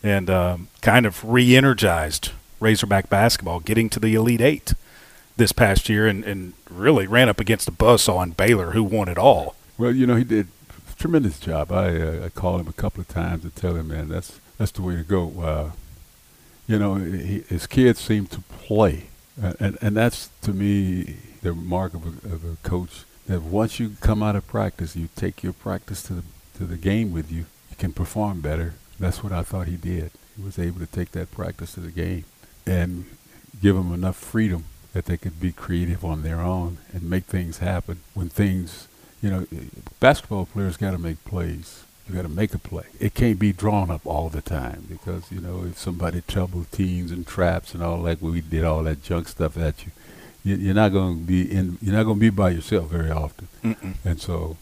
and 0.02 0.30
um, 0.30 0.68
kind 0.82 1.06
of 1.06 1.24
re 1.24 1.56
energized 1.56 2.32
Razorback 2.60 3.10
basketball, 3.10 3.60
getting 3.60 3.90
to 3.92 4.00
the 4.00 4.16
Elite 4.16 4.42
Eight. 4.42 4.74
this 5.40 5.52
past 5.54 5.90
year 5.90 6.06
and, 6.06 6.24
and 6.26 6.54
really 6.70 7.08
ran 7.08 7.30
up 7.30 7.40
against 7.40 7.68
a 7.68 7.72
buzzsaw 7.72 8.18
on 8.18 8.32
Baylor, 8.32 8.72
who 8.72 8.84
won 8.84 9.08
it 9.08 9.18
all. 9.18 9.56
Well, 9.78 9.96
you 9.96 10.06
know, 10.06 10.16
he 10.16 10.24
did 10.26 10.48
a 10.92 10.96
tremendous 10.96 11.40
job. 11.40 11.72
I 11.72 12.00
uh, 12.00 12.26
I 12.26 12.30
called 12.30 12.62
him 12.62 12.68
a 12.68 12.74
couple 12.74 13.02
of 13.02 13.08
times 13.08 13.44
to 13.44 13.50
tell 13.50 13.76
him, 13.76 13.88
man, 13.88 14.10
that's 14.10 14.40
that's 14.58 14.72
the 14.72 14.82
way 14.82 14.96
to 14.98 15.04
go. 15.04 15.32
Uh, 15.42 15.72
you 16.68 16.78
know, 16.78 16.96
he, 16.96 17.40
his 17.48 17.66
kids 17.66 18.00
seem 18.00 18.28
to 18.28 18.42
play, 18.42 19.08
uh, 19.42 19.54
and 19.60 19.78
and 19.82 19.96
that's 19.96 20.30
to 20.42 20.52
me 20.54 21.16
the 21.42 21.54
mark 21.56 21.94
of 21.94 22.06
a, 22.06 22.34
of 22.36 22.44
a 22.44 22.58
coach. 22.68 23.06
That 23.28 23.42
once 23.44 23.80
you 23.80 23.96
come 24.02 24.22
out 24.22 24.36
of 24.36 24.46
practice, 24.48 24.96
you 24.96 25.08
take 25.16 25.42
your 25.44 25.54
practice 25.54 26.04
to 26.04 26.14
the 26.14 26.24
to 26.58 26.66
the 26.66 26.78
game 26.78 27.14
with 27.14 27.32
you. 27.32 27.46
Can 27.80 27.94
perform 27.94 28.42
better. 28.42 28.74
That's 29.00 29.24
what 29.24 29.32
I 29.32 29.42
thought 29.42 29.68
he 29.68 29.78
did. 29.78 30.12
He 30.36 30.44
was 30.44 30.60
able 30.60 30.80
to 30.80 30.86
take 30.86 31.12
that 31.14 31.32
practice 31.32 31.74
to 31.74 31.80
the 31.80 31.92
game 31.92 32.26
and 32.66 33.06
give 33.62 33.76
them 33.76 33.94
enough 33.94 34.18
freedom 34.18 34.66
that 34.94 35.06
they 35.06 35.18
could 35.18 35.40
be 35.40 35.52
creative 35.52 36.04
on 36.04 36.24
their 36.24 36.40
own 36.40 36.78
and 36.92 37.10
make 37.10 37.24
things 37.26 37.60
happen 37.60 38.00
when 38.14 38.28
things, 38.28 38.88
you 39.22 39.30
know, 39.30 39.48
basketball 40.00 40.46
players 40.46 40.78
got 40.78 40.92
to 40.92 40.98
make 40.98 41.24
plays. 41.24 41.84
You 42.08 42.16
got 42.16 42.24
to 42.24 42.30
make 42.30 42.54
a 42.54 42.58
play. 42.58 42.86
It 43.00 43.14
can't 43.14 43.38
be 43.38 43.54
drawn 43.54 43.92
up 43.92 44.06
all 44.06 44.30
the 44.30 44.42
time 44.42 44.88
because 44.90 45.32
you 45.32 45.40
know 45.40 45.64
if 45.70 45.78
somebody 45.78 46.22
trouble 46.22 46.66
teams 46.72 47.12
and 47.12 47.26
traps 47.26 47.76
and 47.76 47.84
all 47.84 48.02
that, 48.04 48.20
we 48.20 48.42
did 48.42 48.64
all 48.64 48.84
that 48.84 49.04
junk 49.04 49.28
stuff 49.28 49.58
at 49.58 49.86
you. 49.86 49.92
you 50.44 50.72
are 50.72 50.74
not 50.74 50.92
going 50.92 51.20
to 51.20 51.26
be 51.26 51.44
in. 51.50 51.78
You're 51.82 51.96
not 51.96 52.04
going 52.04 52.18
to 52.18 52.20
be 52.20 52.32
by 52.32 52.50
yourself 52.50 52.90
very 52.90 53.12
often. 53.12 53.48
Mm-mm. 53.64 53.94
And 54.04 54.20
so, 54.20 54.58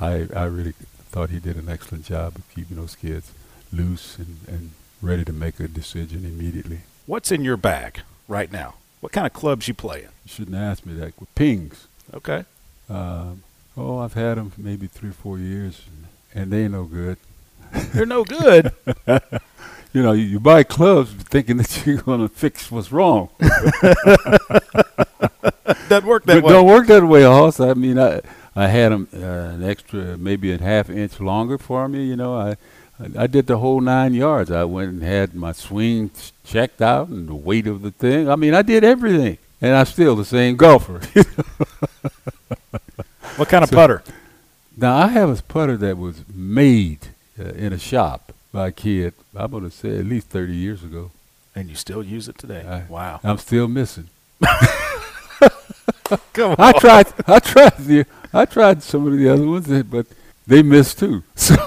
I 0.00 0.26
I 0.34 0.44
really 0.46 0.74
thought 1.10 1.30
he 1.30 1.40
did 1.40 1.56
an 1.56 1.68
excellent 1.68 2.04
job 2.04 2.36
of 2.36 2.48
keeping 2.54 2.76
those 2.76 2.94
kids 2.94 3.32
loose 3.72 4.16
and, 4.18 4.38
and 4.46 4.70
ready 5.02 5.24
to 5.24 5.32
make 5.32 5.58
a 5.58 5.66
decision 5.68 6.24
immediately. 6.24 6.80
What's 7.06 7.32
in 7.32 7.42
your 7.42 7.56
bag 7.56 8.02
right 8.28 8.52
now? 8.52 8.74
What 9.00 9.12
kind 9.12 9.26
of 9.26 9.32
clubs 9.32 9.66
you 9.66 9.74
play 9.74 10.00
in? 10.00 10.08
You 10.24 10.28
shouldn't 10.28 10.56
ask 10.56 10.86
me 10.86 10.94
that. 10.94 11.18
With 11.18 11.34
pings. 11.34 11.88
Okay. 12.14 12.44
Um, 12.88 13.42
oh, 13.76 13.98
I've 13.98 14.14
had 14.14 14.36
them 14.36 14.50
for 14.50 14.60
maybe 14.60 14.86
three 14.86 15.10
or 15.10 15.14
four 15.14 15.38
years, 15.38 15.82
and 16.34 16.52
they 16.52 16.64
ain't 16.64 16.72
no 16.72 16.84
good. 16.84 17.18
They're 17.72 18.06
no 18.06 18.24
good. 18.24 18.72
you 19.92 20.02
know, 20.02 20.12
you, 20.12 20.24
you, 20.24 20.40
buy 20.40 20.62
clubs 20.62 21.12
thinking 21.12 21.56
that 21.56 21.86
you're 21.86 22.02
going 22.02 22.20
to 22.20 22.28
fix 22.28 22.70
what's 22.70 22.92
wrong. 22.92 23.30
Doesn't 25.88 26.06
work 26.06 26.24
that 26.26 26.36
it 26.36 26.44
way. 26.44 26.52
Don't 26.52 26.66
work 26.66 26.86
that 26.88 27.04
way, 27.04 27.22
Hoss. 27.22 27.58
I 27.58 27.74
mean, 27.74 27.98
I 27.98 28.20
I 28.56 28.66
had 28.68 28.92
them 28.92 29.08
uh, 29.14 29.18
an 29.18 29.62
extra, 29.62 30.16
maybe 30.18 30.52
a 30.52 30.58
half 30.58 30.90
inch 30.90 31.20
longer 31.20 31.58
for 31.58 31.88
me. 31.88 32.04
You 32.04 32.16
know, 32.16 32.34
I 32.34 32.56
I 33.16 33.26
did 33.26 33.46
the 33.46 33.58
whole 33.58 33.80
nine 33.80 34.12
yards. 34.14 34.50
I 34.50 34.64
went 34.64 34.90
and 34.90 35.02
had 35.02 35.34
my 35.34 35.52
swing 35.52 36.10
checked 36.44 36.82
out 36.82 37.08
and 37.08 37.28
the 37.28 37.34
weight 37.34 37.66
of 37.66 37.82
the 37.82 37.90
thing. 37.90 38.28
I 38.28 38.36
mean, 38.36 38.52
I 38.54 38.62
did 38.62 38.84
everything, 38.84 39.38
and 39.60 39.74
I'm 39.74 39.86
still 39.86 40.16
the 40.16 40.24
same 40.24 40.56
golfer. 40.56 41.00
what 43.36 43.48
kind 43.48 43.64
of 43.64 43.70
so, 43.70 43.76
putter? 43.76 44.02
Now 44.76 44.96
I 44.96 45.08
have 45.08 45.30
a 45.30 45.42
putter 45.42 45.76
that 45.78 45.96
was 45.96 46.24
made 46.32 47.08
uh, 47.38 47.44
in 47.44 47.72
a 47.72 47.78
shop 47.78 48.32
by 48.52 48.68
a 48.68 48.72
kid. 48.72 49.14
I'm 49.34 49.50
going 49.50 49.64
to 49.64 49.70
say 49.70 49.98
at 49.98 50.04
least 50.04 50.28
30 50.28 50.54
years 50.54 50.82
ago. 50.82 51.10
And 51.54 51.68
you 51.68 51.74
still 51.74 52.02
use 52.02 52.28
it 52.28 52.38
today? 52.38 52.64
I, 52.66 52.82
wow. 52.90 53.20
I'm 53.22 53.38
still 53.38 53.68
missing. 53.68 54.08
Come 56.32 56.52
on. 56.52 56.56
I 56.58 56.72
tried. 56.72 57.06
I 57.26 57.38
tried 57.38 57.76
the. 57.78 58.06
I 58.32 58.44
tried 58.44 58.82
some 58.82 59.06
of 59.06 59.16
the 59.16 59.28
other 59.28 59.46
ones, 59.46 59.68
but 59.84 60.06
they 60.46 60.62
missed 60.62 60.98
too. 60.98 61.22
So 61.34 61.56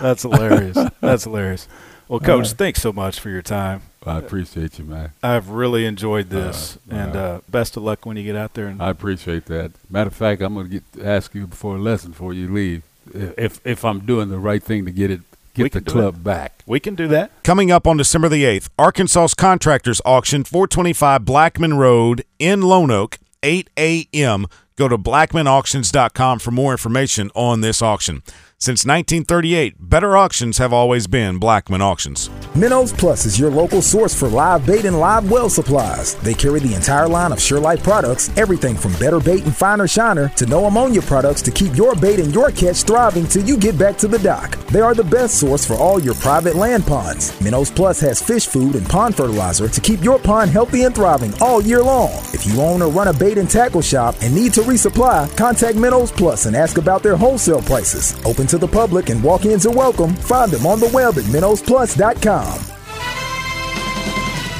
That's 0.00 0.22
hilarious. 0.22 0.78
That's 1.00 1.24
hilarious. 1.24 1.68
Well, 2.08 2.20
Coach, 2.20 2.46
right. 2.48 2.56
thanks 2.56 2.82
so 2.82 2.92
much 2.92 3.20
for 3.20 3.28
your 3.30 3.42
time. 3.42 3.82
I 4.04 4.18
appreciate 4.18 4.78
you, 4.78 4.84
man. 4.84 5.12
I've 5.22 5.50
really 5.50 5.84
enjoyed 5.84 6.30
this, 6.30 6.78
uh, 6.90 6.94
and 6.94 7.16
uh, 7.16 7.40
best 7.48 7.76
of 7.76 7.82
luck 7.82 8.06
when 8.06 8.16
you 8.16 8.24
get 8.24 8.34
out 8.34 8.54
there. 8.54 8.74
I 8.80 8.90
appreciate 8.90 9.44
that. 9.46 9.72
Matter 9.90 10.08
of 10.08 10.16
fact, 10.16 10.40
I'm 10.42 10.54
going 10.54 10.82
to 10.94 11.04
ask 11.04 11.34
you 11.34 11.46
before 11.46 11.76
a 11.76 11.78
lesson 11.78 12.10
before 12.12 12.32
you 12.32 12.52
leave 12.52 12.82
if 13.14 13.60
if 13.64 13.84
I'm 13.84 14.00
doing 14.00 14.28
the 14.28 14.38
right 14.38 14.62
thing 14.62 14.84
to 14.84 14.90
get 14.90 15.10
it 15.10 15.20
get 15.64 15.72
the 15.72 15.80
club 15.80 16.22
back. 16.22 16.62
We 16.66 16.80
can 16.80 16.94
do 16.94 17.08
that. 17.08 17.42
Coming 17.42 17.70
up 17.70 17.86
on 17.86 17.96
December 17.96 18.28
the 18.28 18.44
8th, 18.44 18.68
Arkansas's 18.78 19.34
Contractors 19.34 20.00
Auction, 20.04 20.44
425 20.44 21.24
Blackman 21.24 21.74
Road 21.74 22.24
in 22.38 22.62
Lone 22.62 22.90
Oak, 22.90 23.18
8 23.42 23.70
a.m. 23.78 24.46
Go 24.76 24.88
to 24.88 24.96
blackmanauctions.com 24.96 26.38
for 26.38 26.50
more 26.50 26.72
information 26.72 27.30
on 27.34 27.60
this 27.60 27.82
auction. 27.82 28.22
Since 28.56 28.84
1938, 28.84 29.76
better 29.78 30.18
auctions 30.18 30.58
have 30.58 30.70
always 30.70 31.06
been 31.06 31.38
Blackman 31.38 31.80
Auctions. 31.80 32.28
Minnows 32.54 32.92
Plus 32.92 33.24
is 33.24 33.40
your 33.40 33.50
local 33.50 33.80
source 33.80 34.14
for 34.14 34.28
live 34.28 34.66
bait 34.66 34.84
and 34.84 35.00
live 35.00 35.30
well 35.30 35.48
supplies. 35.48 36.14
They 36.16 36.34
carry 36.34 36.60
the 36.60 36.74
entire 36.74 37.08
line 37.08 37.32
of 37.32 37.38
SureLife 37.38 37.82
products, 37.82 38.30
everything 38.36 38.76
from 38.76 38.92
better 38.98 39.18
bait 39.18 39.44
and 39.44 39.56
finer 39.56 39.88
shiner 39.88 40.28
to 40.36 40.44
no 40.44 40.66
ammonia 40.66 41.00
products 41.00 41.40
to 41.42 41.50
keep 41.50 41.74
your 41.74 41.94
bait 41.94 42.20
and 42.20 42.34
your 42.34 42.50
catch 42.50 42.82
thriving 42.82 43.26
till 43.26 43.44
you 43.44 43.56
get 43.56 43.78
back 43.78 43.96
to 43.96 44.08
the 44.08 44.18
dock. 44.18 44.58
They 44.70 44.80
are 44.80 44.94
the 44.94 45.02
best 45.02 45.40
source 45.40 45.66
for 45.66 45.74
all 45.74 46.00
your 46.00 46.14
private 46.14 46.54
land 46.54 46.86
ponds. 46.86 47.38
Minnows 47.40 47.70
Plus 47.70 48.00
has 48.00 48.22
fish 48.22 48.46
food 48.46 48.76
and 48.76 48.88
pond 48.88 49.16
fertilizer 49.16 49.68
to 49.68 49.80
keep 49.80 50.04
your 50.04 50.18
pond 50.18 50.50
healthy 50.50 50.84
and 50.84 50.94
thriving 50.94 51.34
all 51.40 51.60
year 51.60 51.82
long. 51.82 52.12
If 52.32 52.46
you 52.46 52.60
own 52.60 52.80
or 52.80 52.88
run 52.88 53.08
a 53.08 53.12
bait 53.12 53.36
and 53.36 53.50
tackle 53.50 53.82
shop 53.82 54.14
and 54.22 54.32
need 54.32 54.54
to 54.54 54.60
resupply, 54.60 55.36
contact 55.36 55.76
Minnows 55.76 56.12
Plus 56.12 56.46
and 56.46 56.54
ask 56.54 56.78
about 56.78 57.02
their 57.02 57.16
wholesale 57.16 57.62
prices. 57.62 58.14
Open 58.24 58.46
to 58.46 58.58
the 58.58 58.68
public 58.68 59.10
and 59.10 59.22
walk-ins 59.24 59.66
are 59.66 59.74
welcome. 59.74 60.14
Find 60.14 60.52
them 60.52 60.66
on 60.66 60.78
the 60.78 60.90
web 60.94 61.18
at 61.18 61.24
minnowsplus.com. 61.24 62.69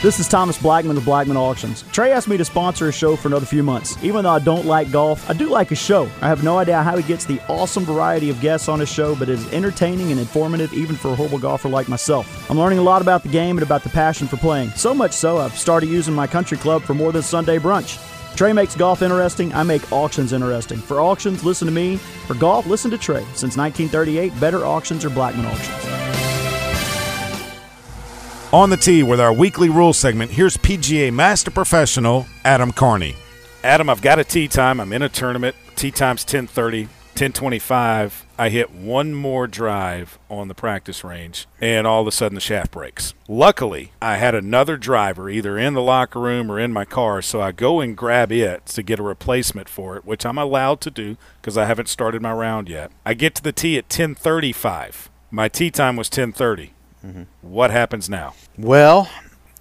This 0.02 0.18
is 0.18 0.28
Thomas 0.28 0.56
Blackman 0.56 0.96
of 0.96 1.04
Blackman 1.04 1.36
Auctions. 1.36 1.84
Trey 1.92 2.10
asked 2.10 2.26
me 2.26 2.38
to 2.38 2.44
sponsor 2.46 2.88
a 2.88 2.92
show 2.92 3.16
for 3.16 3.28
another 3.28 3.44
few 3.44 3.62
months. 3.62 4.02
Even 4.02 4.24
though 4.24 4.30
I 4.30 4.38
don't 4.38 4.64
like 4.64 4.90
golf, 4.90 5.28
I 5.28 5.34
do 5.34 5.50
like 5.50 5.72
a 5.72 5.74
show. 5.74 6.08
I 6.22 6.28
have 6.28 6.42
no 6.42 6.56
idea 6.56 6.82
how 6.82 6.96
he 6.96 7.02
gets 7.02 7.26
the 7.26 7.38
awesome 7.48 7.84
variety 7.84 8.30
of 8.30 8.40
guests 8.40 8.66
on 8.66 8.80
his 8.80 8.88
show, 8.88 9.14
but 9.14 9.28
it 9.28 9.34
is 9.34 9.52
entertaining 9.52 10.10
and 10.10 10.18
informative 10.18 10.72
even 10.72 10.96
for 10.96 11.08
a 11.08 11.14
horrible 11.14 11.38
golfer 11.38 11.68
like 11.68 11.86
myself. 11.86 12.50
I'm 12.50 12.58
learning 12.58 12.78
a 12.78 12.82
lot 12.82 13.02
about 13.02 13.22
the 13.22 13.28
game 13.28 13.58
and 13.58 13.62
about 13.62 13.82
the 13.82 13.90
passion 13.90 14.26
for 14.26 14.38
playing. 14.38 14.70
So 14.70 14.94
much 14.94 15.12
so, 15.12 15.36
I've 15.36 15.58
started 15.58 15.90
using 15.90 16.14
my 16.14 16.26
country 16.26 16.56
club 16.56 16.80
for 16.80 16.94
more 16.94 17.12
than 17.12 17.20
Sunday 17.20 17.58
brunch. 17.58 18.00
Trey 18.36 18.54
makes 18.54 18.74
golf 18.74 19.02
interesting. 19.02 19.52
I 19.52 19.64
make 19.64 19.92
auctions 19.92 20.32
interesting. 20.32 20.78
For 20.78 20.98
auctions, 21.02 21.44
listen 21.44 21.66
to 21.66 21.74
me. 21.74 21.98
For 22.26 22.32
golf, 22.32 22.64
listen 22.64 22.90
to 22.92 22.96
Trey. 22.96 23.24
Since 23.34 23.58
1938, 23.58 24.40
better 24.40 24.64
auctions 24.64 25.04
are 25.04 25.10
Blackman 25.10 25.44
Auctions. 25.44 25.99
On 28.52 28.68
the 28.68 28.76
tee 28.76 29.04
with 29.04 29.20
our 29.20 29.32
weekly 29.32 29.68
rules 29.68 29.96
segment, 29.96 30.32
here's 30.32 30.56
PGA 30.56 31.12
Master 31.12 31.52
Professional 31.52 32.26
Adam 32.44 32.72
Carney. 32.72 33.14
Adam, 33.62 33.88
I've 33.88 34.02
got 34.02 34.18
a 34.18 34.24
tee 34.24 34.48
time. 34.48 34.80
I'm 34.80 34.92
in 34.92 35.02
a 35.02 35.08
tournament. 35.08 35.54
Tee 35.76 35.92
time's 35.92 36.24
10:30. 36.24 36.88
1025, 37.14 38.24
I 38.38 38.48
hit 38.48 38.72
one 38.72 39.14
more 39.14 39.46
drive 39.46 40.18
on 40.30 40.48
the 40.48 40.54
practice 40.54 41.04
range, 41.04 41.46
and 41.60 41.86
all 41.86 42.00
of 42.00 42.06
a 42.06 42.12
sudden 42.12 42.34
the 42.34 42.40
shaft 42.40 42.70
breaks. 42.70 43.12
Luckily, 43.28 43.92
I 44.00 44.16
had 44.16 44.34
another 44.34 44.78
driver 44.78 45.28
either 45.28 45.58
in 45.58 45.74
the 45.74 45.82
locker 45.82 46.18
room 46.18 46.50
or 46.50 46.58
in 46.58 46.72
my 46.72 46.86
car, 46.86 47.20
so 47.20 47.42
I 47.42 47.52
go 47.52 47.80
and 47.80 47.96
grab 47.96 48.32
it 48.32 48.64
to 48.66 48.82
get 48.82 48.98
a 48.98 49.02
replacement 49.02 49.68
for 49.68 49.96
it, 49.96 50.06
which 50.06 50.24
I'm 50.24 50.38
allowed 50.38 50.80
to 50.82 50.90
do 50.90 51.18
because 51.42 51.58
I 51.58 51.66
haven't 51.66 51.90
started 51.90 52.22
my 52.22 52.32
round 52.32 52.70
yet. 52.70 52.90
I 53.04 53.12
get 53.12 53.34
to 53.34 53.42
the 53.42 53.52
tee 53.52 53.76
at 53.76 53.90
1035. 53.90 55.10
My 55.30 55.48
tee 55.48 55.70
time 55.70 55.96
was 55.96 56.08
1030. 56.08 56.72
Mm-hmm. 57.04 57.22
What 57.42 57.70
happens 57.70 58.08
now? 58.08 58.34
Well, 58.58 59.08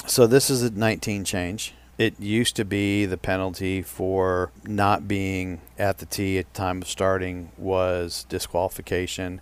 so 0.06 0.28
this 0.28 0.50
is 0.50 0.64
a 0.64 0.70
19 0.70 1.24
change 1.24 1.74
it 2.00 2.18
used 2.18 2.56
to 2.56 2.64
be 2.64 3.06
the 3.06 3.18
penalty 3.18 3.82
for 3.82 4.52
not 4.64 5.06
being 5.06 5.60
at 5.78 5.98
the 5.98 6.06
tee 6.06 6.40
at 6.40 6.52
the 6.54 6.58
time 6.58 6.82
of 6.82 6.88
starting 6.88 7.52
was 7.58 8.26
disqualification 8.30 9.42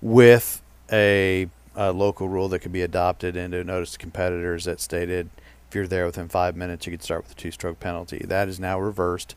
with 0.00 0.62
a, 0.90 1.48
a, 1.76 1.92
local 1.92 2.26
rule 2.26 2.48
that 2.48 2.60
could 2.60 2.72
be 2.72 2.80
adopted 2.80 3.36
into 3.36 3.62
notice 3.62 3.92
to 3.92 3.98
competitors 3.98 4.64
that 4.64 4.80
stated 4.80 5.28
if 5.68 5.74
you're 5.74 5.86
there 5.86 6.06
within 6.06 6.28
five 6.28 6.56
minutes 6.56 6.86
you 6.86 6.90
could 6.90 7.02
start 7.02 7.24
with 7.24 7.32
a 7.32 7.34
two 7.34 7.50
stroke 7.50 7.78
penalty 7.78 8.24
that 8.26 8.48
is 8.48 8.58
now 8.58 8.80
reversed 8.80 9.36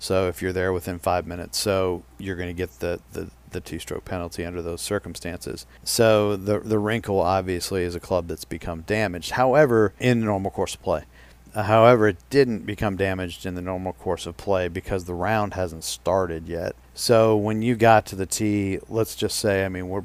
so 0.00 0.26
if 0.26 0.42
you're 0.42 0.52
there 0.52 0.72
within 0.72 0.98
five 0.98 1.26
minutes 1.26 1.56
so 1.56 2.02
you're 2.18 2.34
going 2.34 2.48
to 2.48 2.54
get 2.54 2.80
the, 2.80 2.98
the, 3.12 3.30
the 3.50 3.60
two 3.60 3.78
stroke 3.78 4.04
penalty 4.04 4.44
under 4.44 4.60
those 4.60 4.80
circumstances 4.80 5.66
so 5.84 6.36
the, 6.36 6.58
the 6.58 6.78
wrinkle 6.78 7.20
obviously 7.20 7.84
is 7.84 7.94
a 7.94 8.00
club 8.00 8.26
that's 8.26 8.44
become 8.44 8.80
damaged 8.82 9.32
however 9.32 9.94
in 10.00 10.18
the 10.18 10.26
normal 10.26 10.50
course 10.50 10.74
of 10.74 10.82
play 10.82 11.04
uh, 11.54 11.64
However, 11.64 12.08
it 12.08 12.16
didn't 12.30 12.64
become 12.64 12.96
damaged 12.96 13.44
in 13.44 13.54
the 13.54 13.62
normal 13.62 13.92
course 13.92 14.26
of 14.26 14.36
play 14.36 14.68
because 14.68 15.04
the 15.04 15.14
round 15.14 15.54
hasn't 15.54 15.84
started 15.84 16.46
yet. 16.46 16.76
So 16.94 17.36
when 17.36 17.62
you 17.62 17.76
got 17.76 18.06
to 18.06 18.16
the 18.16 18.26
tee, 18.26 18.78
let's 18.88 19.16
just 19.16 19.38
say, 19.38 19.64
I 19.64 19.68
mean, 19.68 19.88
we're 19.88 20.04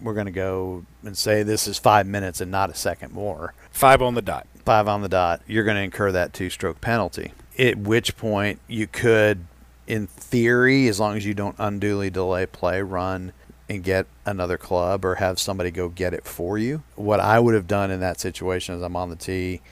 we're 0.00 0.14
going 0.14 0.26
to 0.26 0.32
go 0.32 0.84
and 1.02 1.16
say 1.16 1.42
this 1.42 1.66
is 1.66 1.78
five 1.78 2.06
minutes 2.06 2.40
and 2.40 2.50
not 2.50 2.70
a 2.70 2.74
second 2.74 3.12
more. 3.12 3.54
Five 3.70 4.02
on 4.02 4.14
the 4.14 4.22
dot. 4.22 4.46
Five 4.64 4.86
on 4.86 5.02
the 5.02 5.08
dot. 5.08 5.40
You're 5.46 5.64
going 5.64 5.76
to 5.76 5.82
incur 5.82 6.12
that 6.12 6.34
two-stroke 6.34 6.80
penalty. 6.80 7.32
At 7.58 7.78
which 7.78 8.16
point 8.16 8.60
you 8.66 8.86
could, 8.86 9.46
in 9.86 10.06
theory, 10.06 10.88
as 10.88 10.98
long 10.98 11.16
as 11.16 11.24
you 11.24 11.34
don't 11.34 11.56
unduly 11.58 12.10
delay 12.10 12.46
play, 12.46 12.82
run 12.82 13.32
and 13.68 13.82
get 13.82 14.06
another 14.26 14.58
club 14.58 15.04
or 15.04 15.16
have 15.16 15.38
somebody 15.38 15.70
go 15.70 15.88
get 15.88 16.12
it 16.12 16.24
for 16.24 16.58
you. 16.58 16.82
What 16.96 17.20
I 17.20 17.38
would 17.38 17.54
have 17.54 17.66
done 17.66 17.90
in 17.90 18.00
that 18.00 18.20
situation 18.20 18.74
is 18.74 18.82
I'm 18.82 18.96
on 18.96 19.10
the 19.10 19.16
tee 19.16 19.62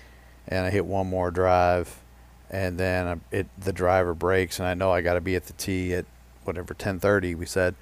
and 0.49 0.65
I 0.65 0.71
hit 0.71 0.87
one 0.87 1.07
more 1.07 1.31
drive, 1.31 2.01
and 2.51 2.79
then 2.79 3.21
it 3.31 3.47
the 3.59 3.73
driver 3.73 4.15
breaks, 4.15 4.59
and 4.59 4.67
I 4.67 4.75
know 4.75 4.91
I 4.91 5.01
got 5.01 5.15
to 5.15 5.21
be 5.21 5.37
at 5.37 5.45
the 5.45 5.53
tee 5.53 5.95
at 5.95 6.05
whatever 6.45 6.75
10:30. 6.75 7.37
We 7.37 7.47
said, 7.47 7.75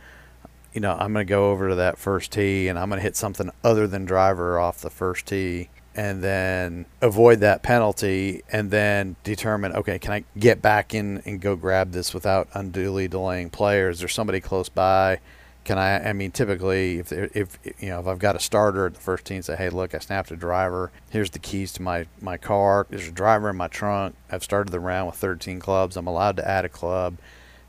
you 0.73 0.81
know, 0.81 0.93
I'm 0.93 1.13
going 1.13 1.27
to 1.27 1.31
go 1.31 1.51
over 1.51 1.71
to 1.71 1.75
that 1.77 1.99
first 1.99 2.33
tee, 2.33 2.69
and 2.69 2.79
I'm 2.79 2.89
going 2.89 2.99
to 2.99 3.03
hit 3.03 3.17
something 3.17 3.51
other 3.65 3.87
than 3.87 4.05
driver 4.05 4.59
off 4.59 4.81
the 4.81 4.91
first 4.91 5.27
tee. 5.27 5.71
And 6.01 6.23
then 6.23 6.87
avoid 7.03 7.41
that 7.41 7.63
penalty, 7.63 8.43
and 8.51 8.71
then 8.71 9.17
determine, 9.23 9.73
okay, 9.75 9.99
can 9.99 10.13
I 10.13 10.25
get 10.39 10.63
back 10.63 10.95
in 10.95 11.21
and 11.27 11.43
go 11.43 11.57
grab 11.57 11.93
this 11.93 12.15
without 12.15 12.49
unduly 12.55 13.07
delaying 13.07 13.51
players? 13.51 13.99
There 13.99 14.09
somebody 14.09 14.41
close 14.41 14.71
by? 14.71 15.19
can 15.65 15.79
I? 15.79 16.09
I 16.09 16.13
mean, 16.13 16.31
typically, 16.31 16.99
if 16.99 17.13
if 17.13 17.59
you 17.79 17.91
know, 17.91 18.01
if 18.01 18.07
I've 18.07 18.19
got 18.19 18.37
a 18.37 18.41
starter 18.41 18.87
at 18.87 18.95
the 18.95 19.01
first 19.01 19.25
team, 19.25 19.43
say, 19.43 19.57
hey, 19.57 19.69
look, 19.69 19.95
I 19.95 19.99
snapped 19.99 20.31
a 20.31 20.37
driver. 20.37 20.91
Here's 21.11 21.31
the 21.31 21.39
keys 21.39 21.73
to 21.75 21.83
my 21.83 22.07
my 22.21 22.37
car. 22.37 22.87
There's 22.89 23.09
a 23.09 23.13
driver 23.13 23.51
in 23.51 23.57
my 23.57 23.69
trunk. 23.69 24.15
I've 24.31 24.43
started 24.43 24.73
the 24.73 24.81
round 24.81 25.09
with 25.09 25.17
13 25.17 25.61
clubs. 25.61 25.97
I'm 25.97 26.07
allowed 26.07 26.37
to 26.39 26.49
add 26.49 26.65
a 26.65 26.69
club. 26.69 27.19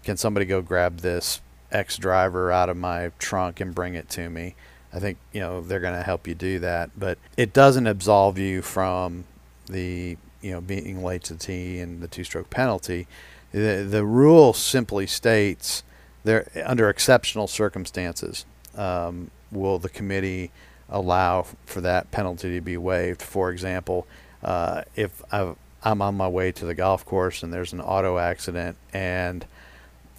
Can 0.04 0.17
somebody 0.17 0.46
go 0.46 0.62
grab 0.62 1.00
this 1.00 1.41
X 1.72 1.98
driver 1.98 2.52
out 2.52 2.70
of 2.70 2.78
my 2.78 3.12
trunk 3.20 3.60
and 3.60 3.76
bring 3.76 3.94
it 3.96 4.10
to 4.12 4.30
me? 4.30 4.56
I 4.94 5.00
think 5.00 5.18
you 5.32 5.40
know 5.40 5.62
they're 5.62 5.80
going 5.80 5.96
to 5.96 6.04
help 6.04 6.28
you 6.28 6.36
do 6.36 6.60
that, 6.60 6.92
but 6.98 7.18
it 7.38 7.54
doesn't 7.54 7.88
absolve 7.88 8.38
you 8.38 8.62
from 8.62 9.26
the 9.68 10.18
you 10.42 10.52
know 10.52 10.62
being 10.62 11.04
late 11.04 11.24
to 11.26 11.34
the 11.34 11.40
tee 11.40 11.80
and 11.80 12.02
the 12.02 12.08
two-stroke 12.08 12.50
penalty. 12.50 13.08
The 13.52 13.86
the 13.90 14.06
rule 14.06 14.54
simply 14.54 15.08
states 15.08 15.84
there 16.24 16.50
under 16.66 16.90
exceptional 16.90 17.48
circumstances 17.48 18.46
um, 18.76 19.32
will 19.52 19.80
the 19.80 19.90
committee 19.90 20.52
allow 20.90 21.46
for 21.66 21.82
that 21.82 22.12
penalty 22.12 22.54
to 22.54 22.62
be 22.62 22.78
waived. 22.78 23.22
For 23.22 23.50
example, 23.50 24.06
uh, 24.44 24.84
if 24.96 25.22
i 25.32 25.54
am 25.84 26.02
on 26.02 26.16
my 26.16 26.28
way 26.28 26.52
to 26.52 26.66
the 26.66 26.76
golf 26.76 27.06
course 27.06 27.44
and 27.44 27.52
there's 27.52 27.74
an 27.74 27.82
auto 27.82 28.18
accident 28.18 28.78
and 28.94 29.46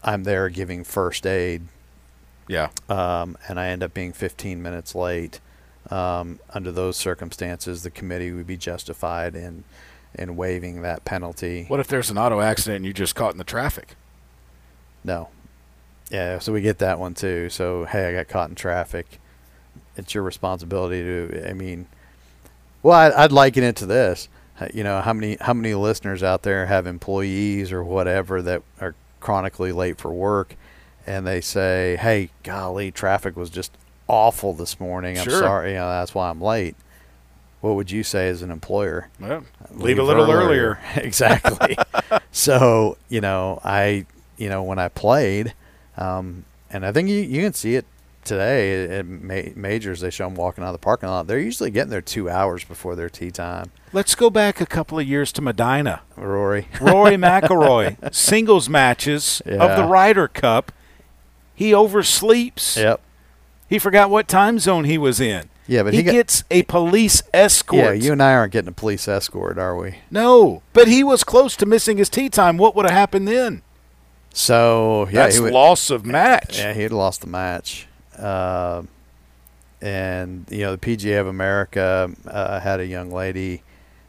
I'm 0.02 0.24
there 0.24 0.48
giving 0.48 0.82
first 0.82 1.26
aid, 1.26 1.62
yeah, 2.52 2.68
um, 2.88 3.38
and 3.48 3.58
I 3.58 3.68
end 3.68 3.82
up 3.82 3.94
being 3.94 4.12
15 4.12 4.62
minutes 4.62 4.94
late. 4.94 5.40
Um, 5.90 6.38
under 6.50 6.70
those 6.70 6.96
circumstances, 6.96 7.82
the 7.82 7.90
committee 7.90 8.30
would 8.30 8.46
be 8.46 8.56
justified 8.56 9.34
in 9.34 9.64
in 10.14 10.36
waiving 10.36 10.82
that 10.82 11.04
penalty. 11.06 11.64
What 11.68 11.80
if 11.80 11.88
there's 11.88 12.10
an 12.10 12.18
auto 12.18 12.40
accident 12.40 12.76
and 12.76 12.84
you 12.84 12.92
just 12.92 13.14
caught 13.14 13.32
in 13.32 13.38
the 13.38 13.44
traffic? 13.44 13.96
No, 15.02 15.30
yeah, 16.10 16.38
so 16.38 16.52
we 16.52 16.60
get 16.60 16.78
that 16.78 16.98
one 16.98 17.14
too. 17.14 17.48
So 17.48 17.86
hey, 17.86 18.10
I 18.10 18.12
got 18.12 18.28
caught 18.28 18.50
in 18.50 18.54
traffic. 18.54 19.18
It's 19.96 20.14
your 20.14 20.22
responsibility 20.22 21.02
to. 21.02 21.48
I 21.48 21.54
mean, 21.54 21.86
well, 22.82 22.98
I'd, 22.98 23.12
I'd 23.12 23.32
liken 23.32 23.64
it 23.64 23.76
to 23.76 23.86
this. 23.86 24.28
You 24.74 24.84
know, 24.84 25.00
how 25.00 25.14
many 25.14 25.38
how 25.40 25.54
many 25.54 25.74
listeners 25.74 26.22
out 26.22 26.42
there 26.42 26.66
have 26.66 26.86
employees 26.86 27.72
or 27.72 27.82
whatever 27.82 28.42
that 28.42 28.62
are 28.80 28.94
chronically 29.20 29.72
late 29.72 29.98
for 29.98 30.12
work, 30.12 30.54
and 31.06 31.26
they 31.26 31.40
say, 31.40 31.96
"Hey, 32.00 32.30
golly, 32.42 32.90
traffic 32.90 33.36
was 33.36 33.50
just 33.50 33.72
awful 34.08 34.52
this 34.54 34.78
morning. 34.80 35.18
I'm 35.18 35.24
sure. 35.24 35.40
sorry. 35.40 35.70
You 35.70 35.78
know, 35.78 35.88
that's 35.88 36.14
why 36.14 36.30
I'm 36.30 36.40
late." 36.40 36.76
What 37.60 37.76
would 37.76 37.92
you 37.92 38.02
say 38.02 38.28
as 38.28 38.42
an 38.42 38.50
employer? 38.50 39.08
Well, 39.20 39.44
leave, 39.70 39.82
leave 39.84 39.98
a 40.00 40.02
little 40.02 40.28
earlier. 40.28 40.40
earlier. 40.42 40.80
exactly. 40.96 41.76
so 42.32 42.98
you 43.08 43.20
know, 43.20 43.60
I 43.64 44.06
you 44.36 44.48
know 44.48 44.62
when 44.64 44.78
I 44.78 44.88
played 44.88 45.54
um, 45.96 46.44
and 46.70 46.86
I 46.86 46.92
think 46.92 47.08
you, 47.08 47.16
you 47.16 47.42
can 47.42 47.52
see 47.52 47.74
it 47.74 47.86
today 48.24 48.98
at 48.98 49.06
ma- 49.06 49.52
majors. 49.54 50.00
They 50.00 50.10
show 50.10 50.24
them 50.24 50.34
walking 50.34 50.64
out 50.64 50.68
of 50.68 50.74
the 50.74 50.78
parking 50.78 51.08
lot. 51.08 51.26
They're 51.26 51.38
usually 51.38 51.70
getting 51.70 51.90
there 51.90 52.00
two 52.00 52.30
hours 52.30 52.64
before 52.64 52.96
their 52.96 53.10
tee 53.10 53.30
time. 53.30 53.70
Let's 53.92 54.14
go 54.14 54.30
back 54.30 54.60
a 54.60 54.66
couple 54.66 54.98
of 54.98 55.06
years 55.06 55.32
to 55.32 55.42
Medinah. 55.42 56.00
Rory. 56.16 56.68
Rory 56.80 57.12
McIlroy. 57.16 58.14
Singles 58.14 58.68
matches 58.68 59.42
yeah. 59.44 59.54
of 59.54 59.76
the 59.76 59.84
Ryder 59.84 60.28
Cup. 60.28 60.72
He 61.62 61.70
oversleeps. 61.70 62.76
Yep. 62.76 63.00
He 63.68 63.78
forgot 63.78 64.10
what 64.10 64.26
time 64.26 64.58
zone 64.58 64.82
he 64.82 64.98
was 64.98 65.20
in. 65.20 65.48
Yeah, 65.68 65.84
but 65.84 65.92
he, 65.92 65.98
he 65.98 66.02
got, 66.02 66.10
gets 66.10 66.42
a 66.50 66.64
police 66.64 67.22
escort. 67.32 67.84
Yeah, 67.84 67.92
you 67.92 68.10
and 68.10 68.20
I 68.20 68.32
aren't 68.32 68.52
getting 68.52 68.70
a 68.70 68.72
police 68.72 69.06
escort, 69.06 69.58
are 69.58 69.76
we? 69.76 69.98
No, 70.10 70.62
but 70.72 70.88
he 70.88 71.04
was 71.04 71.22
close 71.22 71.54
to 71.58 71.64
missing 71.64 71.98
his 71.98 72.08
tee 72.08 72.28
time. 72.28 72.58
What 72.58 72.74
would 72.74 72.84
have 72.84 72.92
happened 72.92 73.28
then? 73.28 73.62
So 74.34 75.06
yeah, 75.06 75.22
that's 75.22 75.38
would, 75.38 75.52
loss 75.52 75.88
of 75.88 76.04
match. 76.04 76.58
Yeah, 76.58 76.72
he 76.72 76.82
had 76.82 76.90
lost 76.90 77.20
the 77.20 77.28
match. 77.28 77.86
Uh, 78.18 78.82
and 79.80 80.46
you 80.50 80.62
know 80.62 80.74
the 80.74 80.78
PGA 80.78 81.20
of 81.20 81.28
America 81.28 82.10
uh, 82.26 82.58
had 82.58 82.80
a 82.80 82.86
young 82.86 83.12
lady 83.12 83.62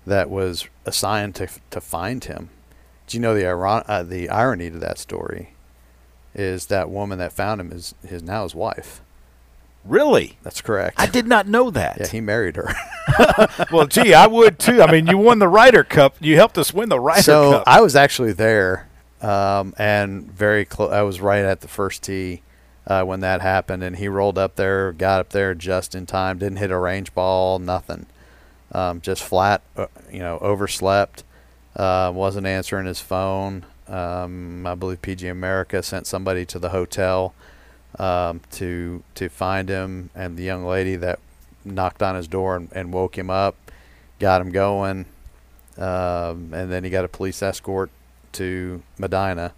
that 0.07 0.27
was 0.31 0.67
assigned 0.87 1.35
to 1.35 1.47
to 1.69 1.79
find 1.79 2.23
him. 2.25 2.49
Do 3.05 3.15
you 3.15 3.21
know 3.21 3.35
the 3.35 3.45
iron, 3.45 3.83
uh, 3.85 4.01
the 4.01 4.27
irony 4.29 4.71
to 4.71 4.79
that 4.79 4.97
story 4.97 5.52
is 6.35 6.67
that 6.67 6.89
woman 6.89 7.19
that 7.19 7.33
found 7.33 7.61
him 7.61 7.71
is 7.71 7.93
his 8.05 8.23
now 8.23 8.43
his 8.43 8.55
wife. 8.55 9.01
Really? 9.85 10.37
That's 10.43 10.61
correct. 10.61 10.95
I 10.97 11.07
did 11.07 11.27
not 11.27 11.47
know 11.47 11.69
that. 11.69 11.97
Yeah, 11.99 12.07
he 12.07 12.21
married 12.21 12.55
her. 12.55 12.73
well, 13.71 13.85
gee, 13.85 14.13
I 14.13 14.27
would 14.27 14.57
too. 14.59 14.81
I 14.81 14.91
mean, 14.91 15.07
you 15.07 15.17
won 15.17 15.39
the 15.39 15.47
Ryder 15.47 15.83
Cup. 15.83 16.15
You 16.21 16.35
helped 16.37 16.57
us 16.57 16.73
win 16.73 16.89
the 16.89 16.99
Ryder 16.99 17.21
so 17.21 17.51
Cup. 17.51 17.63
So 17.65 17.71
I 17.71 17.81
was 17.81 17.95
actually 17.95 18.31
there 18.31 18.87
um, 19.21 19.73
and 19.77 20.31
very 20.31 20.65
close. 20.65 20.91
I 20.91 21.01
was 21.01 21.19
right 21.19 21.43
at 21.43 21.61
the 21.61 21.67
first 21.67 22.03
tee 22.03 22.41
uh, 22.87 23.03
when 23.03 23.19
that 23.21 23.41
happened, 23.41 23.83
and 23.83 23.97
he 23.97 24.07
rolled 24.07 24.37
up 24.37 24.55
there, 24.55 24.93
got 24.93 25.19
up 25.19 25.29
there 25.29 25.53
just 25.53 25.95
in 25.95 26.05
time. 26.05 26.37
Didn't 26.37 26.57
hit 26.57 26.71
a 26.71 26.77
range 26.77 27.13
ball, 27.13 27.59
nothing. 27.59 28.05
Um, 28.71 29.01
just 29.01 29.23
flat, 29.23 29.61
uh, 29.75 29.87
you 30.11 30.19
know, 30.19 30.37
overslept. 30.39 31.23
Uh, 31.75 32.11
wasn't 32.13 32.47
answering 32.47 32.85
his 32.85 32.99
phone. 32.99 33.65
Um, 33.87 34.65
I 34.65 34.75
believe 34.75 35.01
PG 35.01 35.27
America 35.27 35.83
sent 35.83 36.07
somebody 36.07 36.45
to 36.47 36.59
the 36.59 36.69
hotel 36.69 37.33
um, 37.99 38.41
to 38.51 39.03
to 39.15 39.29
find 39.29 39.69
him, 39.69 40.09
and 40.15 40.37
the 40.37 40.43
young 40.43 40.65
lady 40.65 40.95
that 40.95 41.19
knocked 41.65 42.01
on 42.01 42.15
his 42.15 42.27
door 42.27 42.55
and, 42.55 42.69
and 42.73 42.93
woke 42.93 43.17
him 43.17 43.29
up, 43.29 43.55
got 44.19 44.41
him 44.41 44.51
going, 44.51 45.05
um, 45.77 46.53
and 46.53 46.71
then 46.71 46.83
he 46.83 46.89
got 46.89 47.05
a 47.05 47.09
police 47.09 47.41
escort 47.41 47.89
to 48.33 48.81
Medinah. 48.97 49.51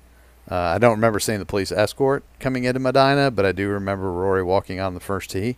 Uh, 0.49 0.55
I 0.55 0.77
don't 0.77 0.91
remember 0.91 1.19
seeing 1.19 1.39
the 1.39 1.45
police 1.45 1.71
escort 1.71 2.23
coming 2.39 2.65
into 2.65 2.79
Medinah, 2.79 3.31
but 3.31 3.45
I 3.45 3.51
do 3.51 3.67
remember 3.69 4.11
Rory 4.11 4.43
walking 4.43 4.79
on 4.79 4.93
the 4.93 4.99
first 4.99 5.31
tee. 5.31 5.57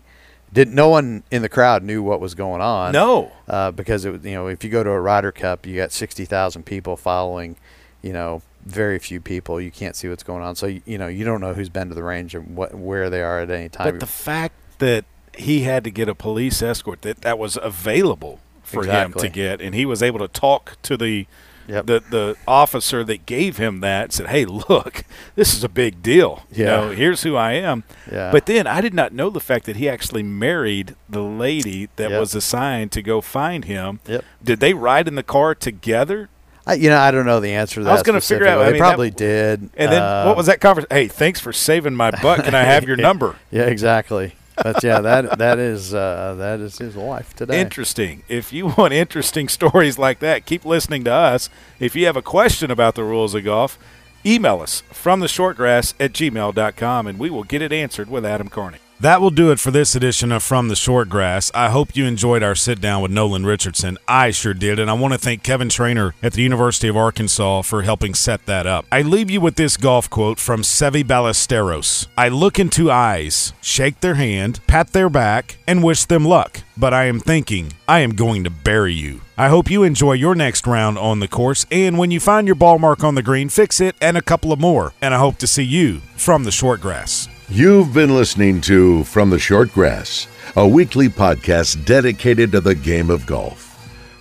Didn't 0.54 0.76
no 0.76 0.88
one 0.88 1.24
in 1.30 1.42
the 1.42 1.50
crowd 1.50 1.84
knew 1.84 2.02
what 2.02 2.22
was 2.22 2.34
going 2.34 2.62
on? 2.62 2.94
No, 2.94 3.32
uh, 3.50 3.72
because 3.72 4.06
it 4.06 4.24
you 4.24 4.32
know 4.32 4.48
if 4.48 4.64
you 4.64 4.70
go 4.70 4.82
to 4.82 4.90
a 4.90 5.00
Ryder 5.00 5.34
Cup, 5.34 5.66
you 5.66 5.76
got 5.76 5.92
sixty 5.92 6.24
thousand 6.24 6.64
people 6.64 6.96
following, 6.96 7.58
you 8.02 8.14
know, 8.14 8.42
very 8.68 9.00
few 9.00 9.20
people. 9.20 9.60
You 9.60 9.72
can't 9.72 9.96
see 9.96 10.08
what's 10.10 10.24
going 10.24 10.44
on, 10.44 10.56
so 10.56 10.68
you, 10.68 10.82
you 10.86 10.98
know 10.98 11.08
you 11.08 11.26
don't 11.26 11.42
know 11.42 11.54
who's 11.54 11.70
been 11.70 11.90
to 11.90 11.96
the 11.96 12.04
range 12.04 12.36
and 12.36 12.56
what 12.56 12.74
where 12.76 13.10
they 13.10 13.22
are 13.22 13.40
at 13.40 13.50
any 13.50 13.70
time. 13.70 13.92
But 13.92 14.00
the 14.00 14.06
fact 14.06 14.56
that 14.80 15.06
he 15.38 15.62
had 15.62 15.84
to 15.84 15.92
get 15.92 16.10
a 16.10 16.16
police 16.16 16.62
escort 16.62 17.02
that 17.04 17.22
that 17.22 17.38
was 17.38 17.58
available 17.62 18.40
for 18.64 18.82
exactly. 18.82 19.22
him 19.22 19.30
to 19.30 19.34
get, 19.34 19.62
and 19.62 19.74
he 19.74 19.86
was 19.86 20.04
able 20.04 20.20
to 20.20 20.28
talk 20.28 20.78
to 20.84 20.98
the 20.98 21.28
Yep. 21.68 21.86
The 21.86 22.04
the 22.10 22.36
officer 22.48 23.04
that 23.04 23.26
gave 23.26 23.58
him 23.58 23.82
that 23.82 24.14
said, 24.14 24.28
"Hey, 24.28 24.46
look, 24.46 25.04
this 25.36 25.54
is 25.54 25.64
a 25.64 25.70
big 25.70 26.02
deal. 26.02 26.44
Yeah. 26.50 26.60
You 26.60 26.66
know, 26.66 26.90
here's 26.96 27.24
who 27.24 27.36
I 27.36 27.54
am." 27.54 27.84
Yeah. 28.10 28.32
But 28.32 28.46
then 28.46 28.66
I 28.66 28.80
did 28.82 28.94
not 28.94 29.12
know 29.12 29.30
the 29.30 29.42
fact 29.42 29.66
that 29.66 29.76
he 29.76 29.90
actually 29.90 30.24
married 30.24 30.96
the 31.10 31.22
lady 31.22 31.90
that 31.98 32.10
Yep. 32.10 32.20
was 32.20 32.36
assigned 32.36 32.92
to 32.94 33.02
go 33.02 33.20
find 33.20 33.66
him. 33.66 34.00
Yep. 34.08 34.24
Did 34.42 34.60
they 34.60 34.74
ride 34.74 35.08
in 35.08 35.16
the 35.16 35.24
car 35.24 35.54
together? 35.54 36.30
I, 36.68 36.74
you 36.74 36.90
know, 36.90 36.98
I 37.00 37.12
don't 37.12 37.26
know 37.26 37.40
the 37.40 37.54
answer 37.54 37.76
to 37.76 37.84
that. 37.86 37.90
I 37.90 37.94
was 37.94 38.04
gonna 38.04 38.22
figure 38.22 38.46
out- 38.48 38.60
I 38.62 38.66
They 38.66 38.72
mean, 38.74 38.82
that- 38.82 38.88
probably 38.90 39.10
did. 39.12 39.70
And 39.78 39.92
then 39.92 40.02
Uh, 40.02 40.26
what 40.26 40.36
was 40.38 40.46
that 40.48 40.60
conversation? 40.62 40.96
Hey, 40.96 41.08
thanks 41.08 41.40
for 41.40 41.54
saving 41.54 41.96
my 41.96 42.12
butt. 42.12 42.44
Can 42.44 42.54
I 42.56 42.64
have 42.64 42.84
your 42.86 42.98
number? 43.08 43.36
Yeah, 43.52 43.64
exactly. 43.64 44.36
But 44.62 44.84
yeah, 44.84 45.02
that 45.02 45.38
that 45.38 45.60
is 45.60 45.94
uh, 45.94 46.36
that 46.40 46.60
is 46.60 46.80
his 46.80 46.96
wife 46.96 47.36
today. 47.36 47.62
Interesting. 47.62 48.24
If 48.28 48.52
you 48.52 48.74
want 48.78 48.92
interesting 48.92 49.48
stories 49.60 50.00
like 50.00 50.20
that, 50.20 50.46
keep 50.48 50.66
listening 50.66 51.04
to 51.04 51.12
us. 51.14 51.50
If 51.80 51.96
you 51.96 52.06
have 52.08 52.18
a 52.18 52.24
question 52.24 52.72
about 52.72 52.96
the 52.96 53.04
rules 53.04 53.36
of 53.36 53.44
golf, 53.44 53.78
email 54.26 54.60
us 54.62 54.82
from 54.92 55.20
the 55.20 55.28
shortgrass 55.28 55.94
at 56.00 56.12
gmail.com 56.12 57.06
and 57.08 57.20
we 57.20 57.30
will 57.30 57.44
get 57.44 57.62
it 57.62 57.72
answered 57.72 58.10
with 58.10 58.26
Adam 58.26 58.48
Carney. 58.50 58.80
That 59.00 59.22
will 59.22 59.30
do 59.30 59.52
it 59.52 59.60
for 59.60 59.70
this 59.70 59.94
edition 59.94 60.32
of 60.32 60.42
From 60.42 60.70
the 60.70 60.76
Short 60.76 61.08
Grass. 61.08 61.52
I 61.54 61.70
hope 61.70 61.96
you 61.96 62.06
enjoyed 62.06 62.42
our 62.42 62.56
sit 62.56 62.82
down 62.82 63.04
with 63.04 63.12
Nolan 63.12 63.46
Richardson. 63.46 64.00
I 64.08 64.32
sure 64.32 64.56
did, 64.56 64.80
and 64.80 64.90
I 64.90 64.94
want 64.94 65.14
to 65.14 65.20
thank 65.20 65.44
Kevin 65.44 65.70
Trainor 65.70 66.16
at 66.24 66.34
the 66.34 66.42
University 66.42 66.88
of 66.88 66.98
Arkansas 66.98 67.62
for 67.62 67.84
helping 67.84 68.16
set 68.16 68.48
that 68.48 68.66
up. 68.66 68.88
I 68.92 69.04
leave 69.04 69.30
you 69.30 69.40
with 69.40 69.56
this 69.56 69.78
golf 69.78 70.10
quote 70.10 70.40
from 70.40 70.64
Seve 70.64 71.04
Ballesteros 71.04 72.08
I 72.18 72.30
look 72.30 72.58
into 72.58 72.90
eyes, 72.90 73.54
shake 73.62 74.00
their 74.00 74.16
hand, 74.16 74.62
pat 74.66 74.94
their 74.94 75.10
back, 75.10 75.60
and 75.68 75.84
wish 75.84 76.06
them 76.06 76.26
luck. 76.26 76.62
But 76.76 76.96
I 76.96 77.06
am 77.06 77.20
thinking, 77.20 77.74
I 77.88 78.00
am 78.00 78.16
going 78.16 78.44
to 78.46 78.50
bury 78.50 78.94
you. 78.94 79.22
I 79.38 79.50
hope 79.50 79.70
you 79.70 79.84
enjoy 79.84 80.14
your 80.14 80.34
next 80.34 80.66
round 80.66 80.98
on 80.98 81.20
the 81.20 81.28
course, 81.28 81.68
and 81.70 82.00
when 82.00 82.10
you 82.10 82.20
find 82.20 82.48
your 82.48 82.56
ball 82.56 82.80
mark 82.80 83.04
on 83.04 83.14
the 83.14 83.22
green, 83.22 83.50
fix 83.50 83.80
it 83.80 83.96
and 84.02 84.18
a 84.18 84.24
couple 84.24 84.52
of 84.52 84.60
more. 84.60 84.94
And 85.04 85.14
I 85.14 85.20
hope 85.20 85.38
to 85.38 85.46
see 85.48 85.64
you 85.64 86.00
from 86.16 86.46
the 86.46 86.52
short 86.52 86.82
grass. 86.82 87.30
You've 87.50 87.94
been 87.94 88.14
listening 88.14 88.60
to 88.62 89.04
From 89.06 89.30
the 89.30 89.40
Short 89.40 89.72
Grass, 89.72 90.28
a 90.56 90.68
weekly 90.68 91.08
podcast 91.08 91.86
dedicated 91.86 92.52
to 92.52 92.62
the 92.62 92.76
game 92.76 93.10
of 93.10 93.26
golf. 93.26 93.64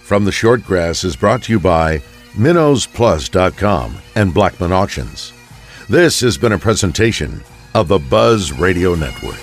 from 0.03 0.25
the 0.25 0.31
Short 0.31 0.63
Grass 0.65 1.03
is 1.03 1.17
brought 1.17 1.43
to 1.45 1.53
you 1.53 1.59
by 1.59 1.99
MinnowsPlus.com 2.35 3.97
and 4.15 4.33
Blackman 4.33 4.71
Auctions. 4.71 5.33
This 5.89 6.21
has 6.21 6.39
been 6.39 6.53
a 6.53 6.59
presentation 6.59 7.43
of 7.75 7.89
the 7.89 7.99
Buzz 7.99 8.53
Radio 8.53 8.95
Network. 8.95 9.41